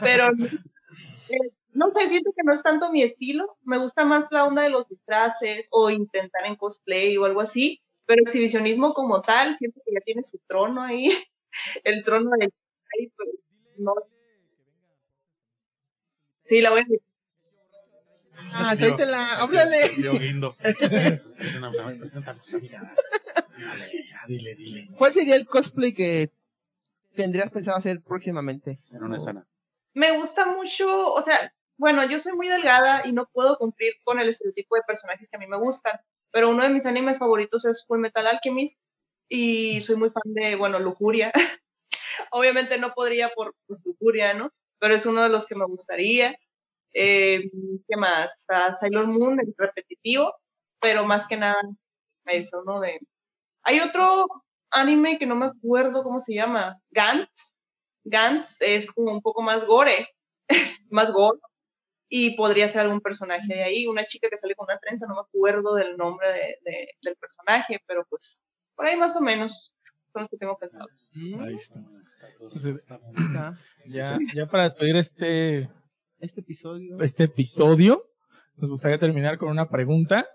Pero 0.00 0.30
eh, 0.30 1.52
no 1.72 1.92
sé, 1.94 2.08
siento 2.08 2.32
que 2.36 2.42
no 2.42 2.52
es 2.52 2.64
tanto 2.64 2.90
mi 2.90 3.04
estilo. 3.04 3.58
Me 3.62 3.78
gusta 3.78 4.04
más 4.04 4.26
la 4.32 4.44
onda 4.44 4.62
de 4.62 4.70
los 4.70 4.88
disfraces 4.88 5.68
o 5.70 5.88
intentar 5.90 6.46
en 6.46 6.56
cosplay 6.56 7.16
o 7.16 7.26
algo 7.26 7.42
así. 7.42 7.80
Pero 8.06 8.22
exhibicionismo 8.22 8.92
como 8.92 9.22
tal, 9.22 9.54
siento 9.54 9.80
que 9.86 9.94
ya 9.94 10.00
tiene 10.00 10.24
su 10.24 10.40
trono 10.48 10.82
ahí. 10.82 11.12
El 11.84 12.04
trono 12.04 12.30
de. 12.38 12.44
ahí, 12.46 13.08
pues, 13.16 13.28
no. 13.78 13.92
Sí, 16.44 16.60
la 16.60 16.70
voy 16.70 16.80
a 16.80 16.84
decir. 16.84 17.00
Ah, 18.52 18.74
tráetela, 18.76 19.40
háblale. 19.40 19.90
Yo 19.98 20.12
guindo. 20.18 20.56
Dale, 20.62 21.22
ya, 24.06 24.20
dile, 24.28 24.54
dile. 24.54 24.88
¿Cuál 24.96 25.12
sería 25.12 25.36
el 25.36 25.46
cosplay 25.46 25.94
que 25.94 26.30
tendrías 27.14 27.50
pensado 27.50 27.78
hacer 27.78 28.02
próximamente? 28.02 28.80
En 28.92 29.02
una 29.02 29.16
escena. 29.16 29.46
Me 29.94 30.16
gusta 30.18 30.44
mucho, 30.46 30.86
o 31.14 31.22
sea, 31.22 31.52
bueno, 31.78 32.08
yo 32.08 32.18
soy 32.18 32.34
muy 32.34 32.48
delgada 32.48 33.06
y 33.06 33.12
no 33.12 33.28
puedo 33.32 33.56
cumplir 33.56 33.94
con 34.04 34.18
el 34.18 34.28
estereotipo 34.28 34.76
de 34.76 34.82
personajes 34.86 35.28
que 35.30 35.36
a 35.36 35.40
mí 35.40 35.46
me 35.46 35.58
gustan. 35.58 35.98
pero 36.30 36.50
uno 36.50 36.62
de 36.62 36.68
mis 36.68 36.84
animes 36.84 37.18
favoritos 37.18 37.64
es 37.64 37.86
Full 37.86 37.98
Metal 38.00 38.26
Alchemist 38.26 38.78
y 39.28 39.80
soy 39.82 39.96
muy 39.96 40.10
fan 40.10 40.22
de, 40.26 40.56
bueno, 40.56 40.78
Lujuria. 40.78 41.32
Obviamente 42.30 42.78
no 42.78 42.92
podría 42.94 43.30
por 43.30 43.54
pues, 43.66 43.82
Lujuria, 43.84 44.34
¿no? 44.34 44.50
Pero 44.78 44.94
es 44.94 45.06
uno 45.06 45.22
de 45.22 45.28
los 45.28 45.46
que 45.46 45.54
me 45.54 45.66
gustaría. 45.66 46.36
Eh, 46.92 47.50
¿Qué 47.88 47.96
más? 47.96 48.38
Sailor 48.78 49.06
Moon, 49.06 49.40
el 49.40 49.54
repetitivo, 49.56 50.34
pero 50.80 51.04
más 51.04 51.26
que 51.26 51.36
nada 51.36 51.60
eso, 52.26 52.62
¿no? 52.64 52.80
De... 52.80 53.00
Hay 53.62 53.80
otro 53.80 54.26
anime 54.70 55.18
que 55.18 55.26
no 55.26 55.36
me 55.36 55.46
acuerdo 55.46 56.02
cómo 56.02 56.20
se 56.20 56.34
llama, 56.34 56.80
Gantz. 56.90 57.56
Gantz 58.04 58.56
es 58.60 58.90
como 58.92 59.12
un 59.12 59.22
poco 59.22 59.42
más 59.42 59.66
gore, 59.66 60.08
más 60.90 61.12
gore, 61.12 61.40
y 62.08 62.36
podría 62.36 62.68
ser 62.68 62.82
algún 62.82 63.00
personaje 63.00 63.54
de 63.54 63.64
ahí, 63.64 63.86
una 63.86 64.04
chica 64.04 64.28
que 64.30 64.38
sale 64.38 64.54
con 64.54 64.66
una 64.68 64.78
trenza, 64.78 65.06
no 65.06 65.16
me 65.16 65.20
acuerdo 65.22 65.74
del 65.74 65.96
nombre 65.96 66.30
de, 66.62 66.90
del 67.02 67.16
personaje, 67.16 67.82
pero 67.86 68.06
pues 68.08 68.42
por 68.76 68.86
ahí 68.86 68.96
más 68.96 69.16
o 69.16 69.20
menos 69.20 69.72
son 70.12 70.22
los 70.22 70.30
que 70.30 70.36
tengo 70.36 70.56
pensados. 70.58 71.10
Ahí 71.40 71.54
está. 71.54 73.00
Ya, 73.86 74.18
ya 74.34 74.46
para 74.46 74.64
despedir 74.64 74.96
este, 74.96 75.70
Este 76.18 76.40
episodio. 76.40 77.00
este 77.00 77.24
episodio, 77.24 78.02
nos 78.56 78.70
gustaría 78.70 78.98
terminar 78.98 79.38
con 79.38 79.48
una 79.48 79.68
pregunta. 79.68 80.26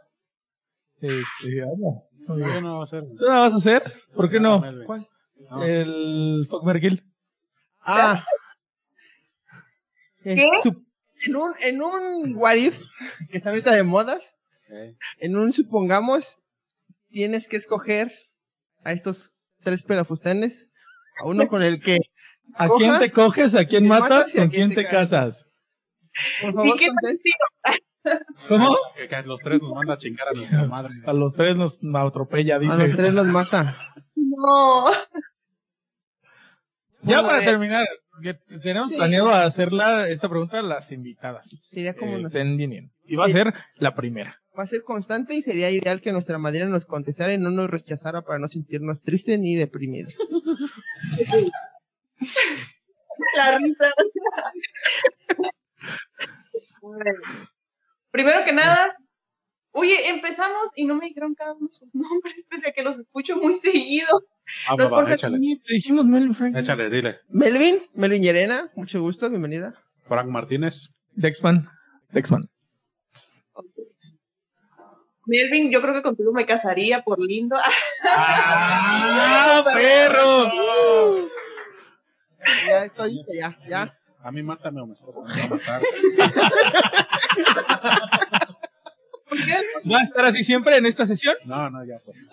Este, 1.01 1.61
habla. 1.61 2.03
No, 2.27 2.61
no 2.61 2.77
va 2.77 2.83
a 2.83 2.87
ser. 2.87 3.03
¿Tú 3.17 3.25
la 3.25 3.39
vas 3.39 3.53
a 3.53 3.57
hacer? 3.57 3.83
¿Por 4.15 4.29
qué 4.29 4.39
no? 4.39 4.61
¿Cuál? 4.85 5.07
No. 5.49 5.63
El 5.63 6.47
Fuck. 6.49 6.63
Ah. 7.81 8.23
¿Qué? 10.23 10.47
En 11.23 11.35
un, 11.35 11.53
en 11.59 11.81
un 11.83 12.35
what 12.35 12.55
if, 12.55 12.83
que 13.29 13.37
está 13.37 13.49
ahorita 13.49 13.75
de 13.75 13.83
modas, 13.83 14.35
en 15.19 15.35
un 15.35 15.51
supongamos, 15.53 16.39
tienes 17.09 17.47
que 17.47 17.57
escoger 17.57 18.11
a 18.83 18.91
estos 18.91 19.33
tres 19.63 19.83
pelafustanes, 19.83 20.67
a 21.21 21.25
uno 21.27 21.47
con 21.47 21.61
el 21.63 21.79
que, 21.81 21.99
¿A 22.55 22.67
¿Cojas? 22.67 22.77
quién 22.87 22.99
te 22.99 23.11
coges? 23.11 23.55
¿A 23.55 23.65
quién 23.65 23.83
¿Te 23.83 23.89
matas? 23.89 24.09
matas 24.09 24.35
y 24.35 24.37
a 24.37 24.41
¿Con 24.41 24.49
quién 24.49 24.69
quién 24.71 24.83
te 24.85 24.89
casas? 24.91 25.47
por 26.41 26.53
favor, 26.53 26.67
¿Y 26.75 26.79
qué 26.79 26.87
contesta. 26.87 27.29
¿Cómo? 28.49 28.75
Que, 28.97 29.07
que 29.07 29.21
los 29.23 29.41
tres 29.41 29.61
nos 29.61 29.73
manda 29.73 29.93
a 29.93 29.97
chingar 29.97 30.27
a 30.27 30.33
nuestra 30.33 30.65
madre. 30.65 30.93
A 31.05 31.13
los 31.13 31.33
tres 31.35 31.55
nos 31.55 31.79
atropella, 31.95 32.55
A 32.55 32.59
dice. 32.59 32.87
los 32.87 32.97
tres 32.97 33.13
los 33.13 33.27
mata. 33.27 33.77
No. 34.15 34.85
Ya 37.03 37.15
Bueno, 37.21 37.29
para 37.29 37.41
eh, 37.41 37.45
terminar, 37.45 37.87
que 38.21 38.35
tenemos 38.61 38.89
Sí. 38.89 38.95
planeado 38.95 39.31
hacerla 39.33 40.07
esta 40.09 40.29
pregunta 40.29 40.59
a 40.59 40.61
las 40.61 40.91
invitadas. 40.91 41.49
Sería 41.61 41.95
como, 41.95 42.11
que 42.11 42.17
una- 42.19 42.27
estén 42.27 42.57
viniendo. 42.57 42.93
Y 43.05 43.15
va 43.15 43.25
a 43.25 43.29
ser 43.29 43.53
la 43.75 43.95
primera. 43.95 44.40
Va 44.57 44.63
a 44.63 44.67
ser 44.67 44.83
constante 44.83 45.33
y 45.35 45.41
sería 45.41 45.71
ideal 45.71 46.01
que 46.01 46.11
nuestra 46.11 46.37
madrina 46.37 46.65
nos 46.65 46.85
contestara 46.85 47.33
y 47.33 47.37
no 47.37 47.51
nos 47.51 47.69
rechazara 47.69 48.21
para 48.21 48.39
no 48.39 48.47
sentirnos 48.47 49.01
tristes 49.01 49.39
ni 49.39 49.55
deprimidos. 49.55 50.15
La 53.35 53.57
risa. 53.57 53.91
Bueno, 56.81 57.21
Primero 58.11 58.43
que 58.43 58.51
nada, 58.51 58.93
oye, 59.71 60.09
empezamos 60.09 60.69
y 60.75 60.85
no 60.85 60.95
me 60.95 61.05
dijeron 61.07 61.33
cada 61.33 61.53
uno 61.53 61.69
sus 61.71 61.95
nombres, 61.95 62.43
pese 62.49 62.69
a 62.69 62.71
que 62.73 62.83
los 62.83 62.99
escucho 62.99 63.37
muy 63.37 63.53
seguido. 63.53 64.23
Ah, 64.67 64.75
No 64.75 65.07
échale. 65.07 65.39
Dijimos 65.67 66.05
Melvin 66.05 66.33
Frank. 66.33 66.57
Échale, 66.57 66.89
dile. 66.89 67.19
Melvin, 67.29 67.79
Melvin 67.93 68.21
Llerena, 68.21 68.69
mucho 68.75 69.01
gusto, 69.01 69.29
bienvenida. 69.29 69.75
Frank 70.05 70.27
Martínez. 70.27 70.89
Dexman. 71.13 71.69
Dexman. 72.11 72.41
Melvin, 75.31 75.71
yo 75.71 75.81
creo 75.81 75.93
que 75.93 76.01
contigo 76.01 76.33
me 76.33 76.45
casaría 76.45 77.03
por 77.03 77.21
lindo. 77.21 77.55
¡Ah, 78.03 79.63
perro! 79.73 81.29
Ya 82.67 82.83
estoy, 82.83 83.23
ya, 83.33 83.57
ya. 83.65 83.97
A 84.23 84.31
mí 84.31 84.43
mátame 84.43 84.81
o 84.81 84.87
me 84.87 84.93
esposa 84.93 85.21
me 85.21 85.27
va 85.27 85.45
a 85.45 85.49
matar. 85.49 85.81
¿Va 89.89 89.99
a 89.99 90.03
estar 90.03 90.25
así 90.25 90.43
siempre 90.43 90.75
en 90.75 90.85
esta 90.85 91.07
sesión? 91.07 91.35
No, 91.45 91.69
no, 91.69 91.85
ya 91.85 91.97
pues. 92.03 92.27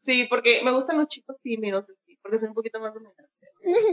Sí, 0.00 0.26
porque 0.30 0.62
me 0.64 0.72
gustan 0.72 0.96
los 0.96 1.08
chicos 1.08 1.38
tímidos, 1.42 1.84
así, 1.84 2.18
porque 2.22 2.38
soy 2.38 2.48
un 2.48 2.54
poquito 2.54 2.80
más 2.80 2.94
dominante. 2.94 3.22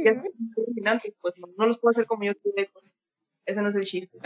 Ya 0.06 0.14
son 0.16 0.24
muy 0.38 0.66
dominantes, 0.68 1.14
pues 1.20 1.34
no, 1.38 1.48
no 1.58 1.66
los 1.66 1.80
puedo 1.80 1.92
hacer 1.92 2.06
como 2.06 2.24
yo 2.24 2.34
quiero, 2.36 2.72
pues 2.72 2.96
ese 3.46 3.62
no 3.62 3.70
es 3.70 3.76
el 3.76 3.84
chiste. 3.84 4.18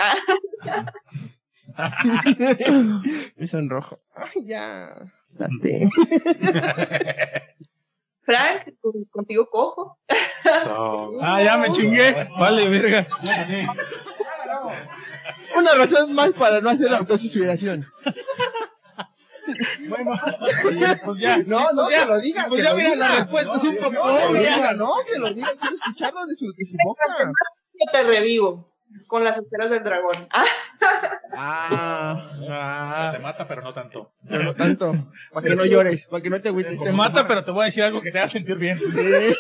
Me 3.38 3.48
sonrojo. 3.48 4.00
Ay, 4.16 4.46
ya. 4.46 4.96
Date. 5.32 5.90
Frank, 8.26 8.74
con- 8.82 9.04
contigo 9.12 9.48
cojo. 9.50 10.00
So, 10.64 11.18
Ah, 11.22 11.44
ya 11.44 11.58
me 11.58 11.72
chingué. 11.72 12.16
Vale, 12.40 12.70
verga. 12.70 13.06
Una 15.56 15.74
razón 15.76 16.14
más 16.16 16.32
para 16.32 16.60
no 16.62 16.70
hacer 16.70 16.90
la 16.90 16.98
autosuspiración. 17.00 17.86
Bueno, 19.90 20.12
pues 21.06 21.20
ya. 21.20 21.38
No, 21.46 21.72
no, 21.74 21.90
ya, 21.92 22.00
que 22.02 22.06
lo 22.08 22.20
diga. 22.20 22.46
Pues 22.50 22.64
ya 22.64 22.74
mira, 22.74 22.96
la 22.96 23.08
respuesta 23.18 23.56
es 23.56 23.64
un 23.66 23.76
poco 23.78 23.92
No, 23.92 24.04
que 24.04 24.24
lo 24.24 24.30
obvia. 24.32 24.56
diga, 24.56 24.74
no, 24.74 24.94
que 25.06 25.20
lo 25.20 25.34
diga. 25.34 25.48
Quiero 25.60 25.76
escucharlo 25.76 26.26
de 26.26 26.36
su, 26.36 26.52
de 26.52 26.66
su 26.66 26.76
boca. 26.84 27.04
Yo 27.18 27.92
te 27.92 28.04
revivo 28.04 28.75
con 29.08 29.24
las 29.24 29.38
esferas 29.38 29.70
del 29.70 29.84
dragón. 29.84 30.28
Ah, 30.32 30.46
Ah, 31.38 32.32
Ah, 32.50 33.10
te 33.14 33.20
mata, 33.20 33.48
pero 33.48 33.62
no 33.62 33.74
tanto. 33.74 34.12
pero 34.30 34.44
no 34.44 34.56
tanto. 34.56 34.94
Para 35.34 35.48
que 35.48 35.56
no 35.56 35.66
llores, 35.66 36.08
para 36.08 36.22
que 36.24 36.30
no 36.30 36.42
te 36.42 36.50
agüites. 36.50 36.80
te 36.82 36.92
mata, 36.92 37.28
pero 37.28 37.44
te 37.44 37.52
voy 37.52 37.64
a 37.64 37.66
decir 37.66 37.84
algo 37.84 38.02
que 38.02 38.12
te 38.12 38.20
haga 38.20 38.28
sentir 38.28 38.56
bien. 38.58 38.80
Sí. 38.80 39.36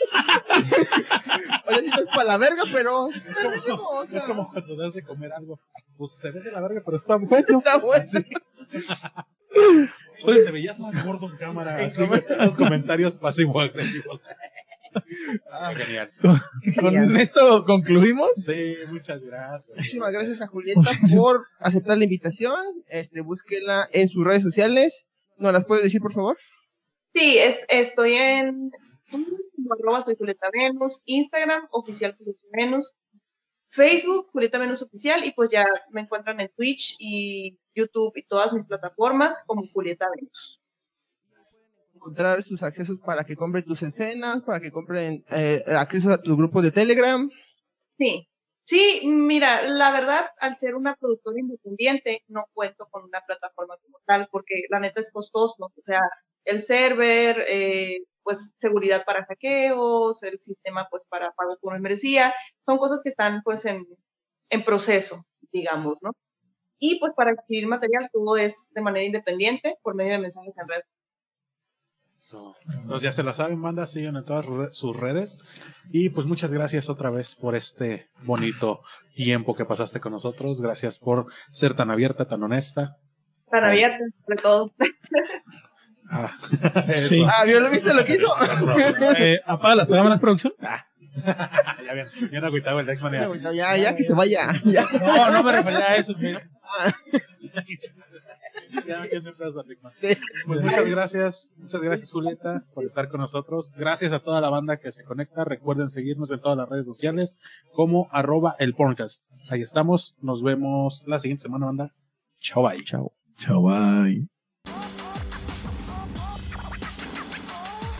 Oye, 1.67 1.79
si 1.81 1.85
estás 1.87 2.05
para 2.13 2.23
la 2.25 2.37
verga, 2.37 2.63
pero. 2.71 3.09
está 3.09 3.49
rico, 3.51 3.89
o 3.89 4.05
sea, 4.05 4.19
Es 4.19 4.23
como 4.25 4.49
cuando 4.51 4.75
das 4.75 4.93
de 4.93 5.03
comer 5.03 5.31
algo. 5.33 5.59
Pues 5.97 6.17
se 6.17 6.31
ve 6.31 6.41
de 6.41 6.51
la 6.51 6.61
verga, 6.61 6.81
pero 6.85 6.97
está 6.97 7.15
bueno. 7.17 7.59
Está 7.59 7.77
bueno. 7.77 8.05
Oye, 10.23 10.43
te 10.43 10.51
veías 10.51 10.79
más 10.79 11.05
gordo 11.05 11.29
en 11.29 11.37
cámara. 11.37 11.77
Así, 11.85 12.05
los 12.39 12.57
comentarios 12.57 13.17
pasivos 13.17 13.63
agresivos. 13.69 14.21
Ah, 15.51 15.73
genial. 15.75 16.11
Con 16.79 17.17
esto 17.17 17.65
concluimos. 17.65 18.29
Sí, 18.35 18.75
muchas 18.89 19.23
gracias. 19.23 19.75
Muchísimas 19.75 20.11
gracias 20.11 20.41
a 20.41 20.47
Julieta 20.47 20.91
por 21.15 21.45
aceptar 21.59 21.97
la 21.97 22.03
invitación. 22.03 22.59
Este, 22.87 23.21
búsquela 23.21 23.87
en 23.91 24.09
sus 24.09 24.23
redes 24.25 24.43
sociales. 24.43 25.05
¿Nos 25.37 25.53
las 25.53 25.65
puedes 25.65 25.83
decir, 25.83 26.01
por 26.01 26.13
favor? 26.13 26.37
Sí, 27.13 27.37
es, 27.37 27.65
estoy 27.69 28.13
en 28.15 28.71
arroba 29.71 30.01
soy 30.01 30.15
Julieta 30.15 30.47
Venus, 30.51 31.01
Instagram, 31.05 31.67
oficial 31.71 32.15
Julieta 32.17 32.47
Venus, 32.51 32.93
Facebook, 33.67 34.29
Julieta 34.31 34.57
Venus 34.57 34.81
Oficial, 34.81 35.25
y 35.25 35.33
pues 35.33 35.49
ya 35.49 35.65
me 35.91 36.01
encuentran 36.01 36.39
en 36.39 36.49
Twitch 36.55 36.95
y 36.99 37.59
YouTube 37.73 38.13
y 38.15 38.23
todas 38.23 38.53
mis 38.53 38.65
plataformas 38.65 39.43
como 39.45 39.67
Julieta 39.73 40.07
Venus. 40.15 40.61
Encontrar 42.05 42.43
sus 42.43 42.61
accesos 42.61 42.99
para 42.99 43.23
que 43.23 43.35
compren 43.35 43.65
tus 43.65 43.81
escenas, 43.81 44.43
para 44.43 44.59
que 44.59 44.71
compren 44.71 45.25
eh, 45.31 45.63
acceso 45.67 46.13
a 46.13 46.21
tu 46.21 46.37
grupo 46.37 46.61
de 46.61 46.69
Telegram. 46.69 47.27
Sí, 47.97 48.27
sí, 48.65 49.01
mira, 49.05 49.63
la 49.63 49.91
verdad, 49.91 50.25
al 50.39 50.53
ser 50.53 50.75
una 50.75 50.95
productora 50.95 51.39
independiente, 51.39 52.21
no 52.27 52.45
cuento 52.53 52.87
con 52.91 53.05
una 53.05 53.21
plataforma 53.25 53.77
como 53.81 53.97
tal, 54.05 54.27
porque 54.31 54.53
la 54.69 54.79
neta 54.79 55.01
es 55.01 55.11
costoso, 55.11 55.55
o 55.59 55.81
sea, 55.81 56.01
el 56.43 56.61
server, 56.61 57.43
eh, 57.49 58.03
pues 58.21 58.53
seguridad 58.59 59.03
para 59.03 59.25
hackeos, 59.25 60.21
el 60.21 60.39
sistema 60.39 60.87
pues 60.91 61.05
para 61.09 61.31
pago 61.31 61.57
por 61.59 61.73
membresía, 61.73 62.35
son 62.61 62.77
cosas 62.77 63.01
que 63.01 63.09
están 63.09 63.41
pues 63.43 63.65
en, 63.65 63.83
en 64.51 64.63
proceso, 64.63 65.25
digamos, 65.51 65.97
¿no? 66.03 66.11
Y 66.77 66.99
pues 66.99 67.15
para 67.15 67.31
adquirir 67.31 67.65
material 67.65 68.09
todo 68.13 68.37
es 68.37 68.71
de 68.75 68.81
manera 68.81 69.05
independiente 69.05 69.79
por 69.81 69.95
medio 69.95 70.11
de 70.11 70.19
mensajes 70.19 70.55
en 70.59 70.67
redes. 70.67 70.85
So, 72.25 72.55
Entonces 72.67 73.03
ya 73.03 73.11
se 73.11 73.21
la 73.21 73.35
saben, 73.35 73.61
banda, 73.61 73.85
siguen 73.85 74.15
en 74.15 74.25
todas 74.25 74.47
sus 74.75 74.95
redes. 74.95 75.37
Y 75.91 76.09
pues 76.09 76.25
muchas 76.25 76.51
gracias 76.51 76.89
otra 76.89 77.11
vez 77.11 77.35
por 77.35 77.55
este 77.55 78.09
bonito 78.23 78.81
tiempo 79.13 79.53
que 79.53 79.63
pasaste 79.63 79.99
con 79.99 80.11
nosotros. 80.11 80.59
Gracias 80.59 80.97
por 80.97 81.27
ser 81.51 81.75
tan 81.75 81.91
abierta, 81.91 82.27
tan 82.27 82.41
honesta. 82.41 82.97
Tan 83.51 83.63
abiertas, 83.63 84.09
sobre 84.23 84.37
todo. 84.41 84.73
Ah, 86.09 86.35
Sí. 87.07 87.23
Ah, 87.27 87.45
¿vio 87.45 87.59
lo 87.59 87.69
viste 87.69 87.93
lo 87.93 88.03
que 88.03 88.15
hizo? 88.15 88.27
Eh, 89.19 89.39
apaga 89.45 89.75
las 89.75 89.87
cámaras, 89.87 90.19
producción. 90.19 90.53
Ah, 90.61 90.83
ya 91.85 91.93
bien, 91.93 92.07
bien 92.31 92.43
agüitado 92.43 92.79
el 92.79 92.87
Dexman. 92.87 93.13
ya. 93.13 93.51
ya, 93.53 93.77
ya, 93.77 93.95
que 93.95 94.03
se 94.03 94.13
vaya. 94.13 94.51
Ya. 94.63 94.87
no, 94.99 95.31
no 95.31 95.43
me 95.43 95.51
refería 95.51 95.91
a 95.91 95.95
eso. 95.95 96.15
Pues 100.45 100.63
muchas 100.63 100.87
gracias, 100.87 101.55
muchas 101.57 101.81
gracias 101.81 102.11
Julieta 102.11 102.63
por 102.73 102.85
estar 102.85 103.09
con 103.09 103.19
nosotros. 103.21 103.73
Gracias 103.77 104.13
a 104.13 104.19
toda 104.19 104.41
la 104.41 104.49
banda 104.49 104.77
que 104.77 104.91
se 104.91 105.03
conecta. 105.03 105.43
Recuerden 105.43 105.89
seguirnos 105.89 106.31
en 106.31 106.39
todas 106.39 106.57
las 106.57 106.69
redes 106.69 106.85
sociales 106.85 107.37
como 107.73 108.07
arroba 108.11 108.55
el 108.59 108.73
podcast. 108.75 109.31
Ahí 109.49 109.61
estamos. 109.61 110.15
Nos 110.21 110.43
vemos 110.43 111.03
la 111.07 111.19
siguiente 111.19 111.43
semana, 111.43 111.65
banda. 111.65 111.93
Chao, 112.39 112.63
bye. 112.67 112.83
Chao. 112.83 113.11
Chao, 113.37 113.61
bye. 113.61 114.27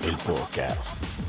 El 0.05 0.15
podcast. 0.25 1.24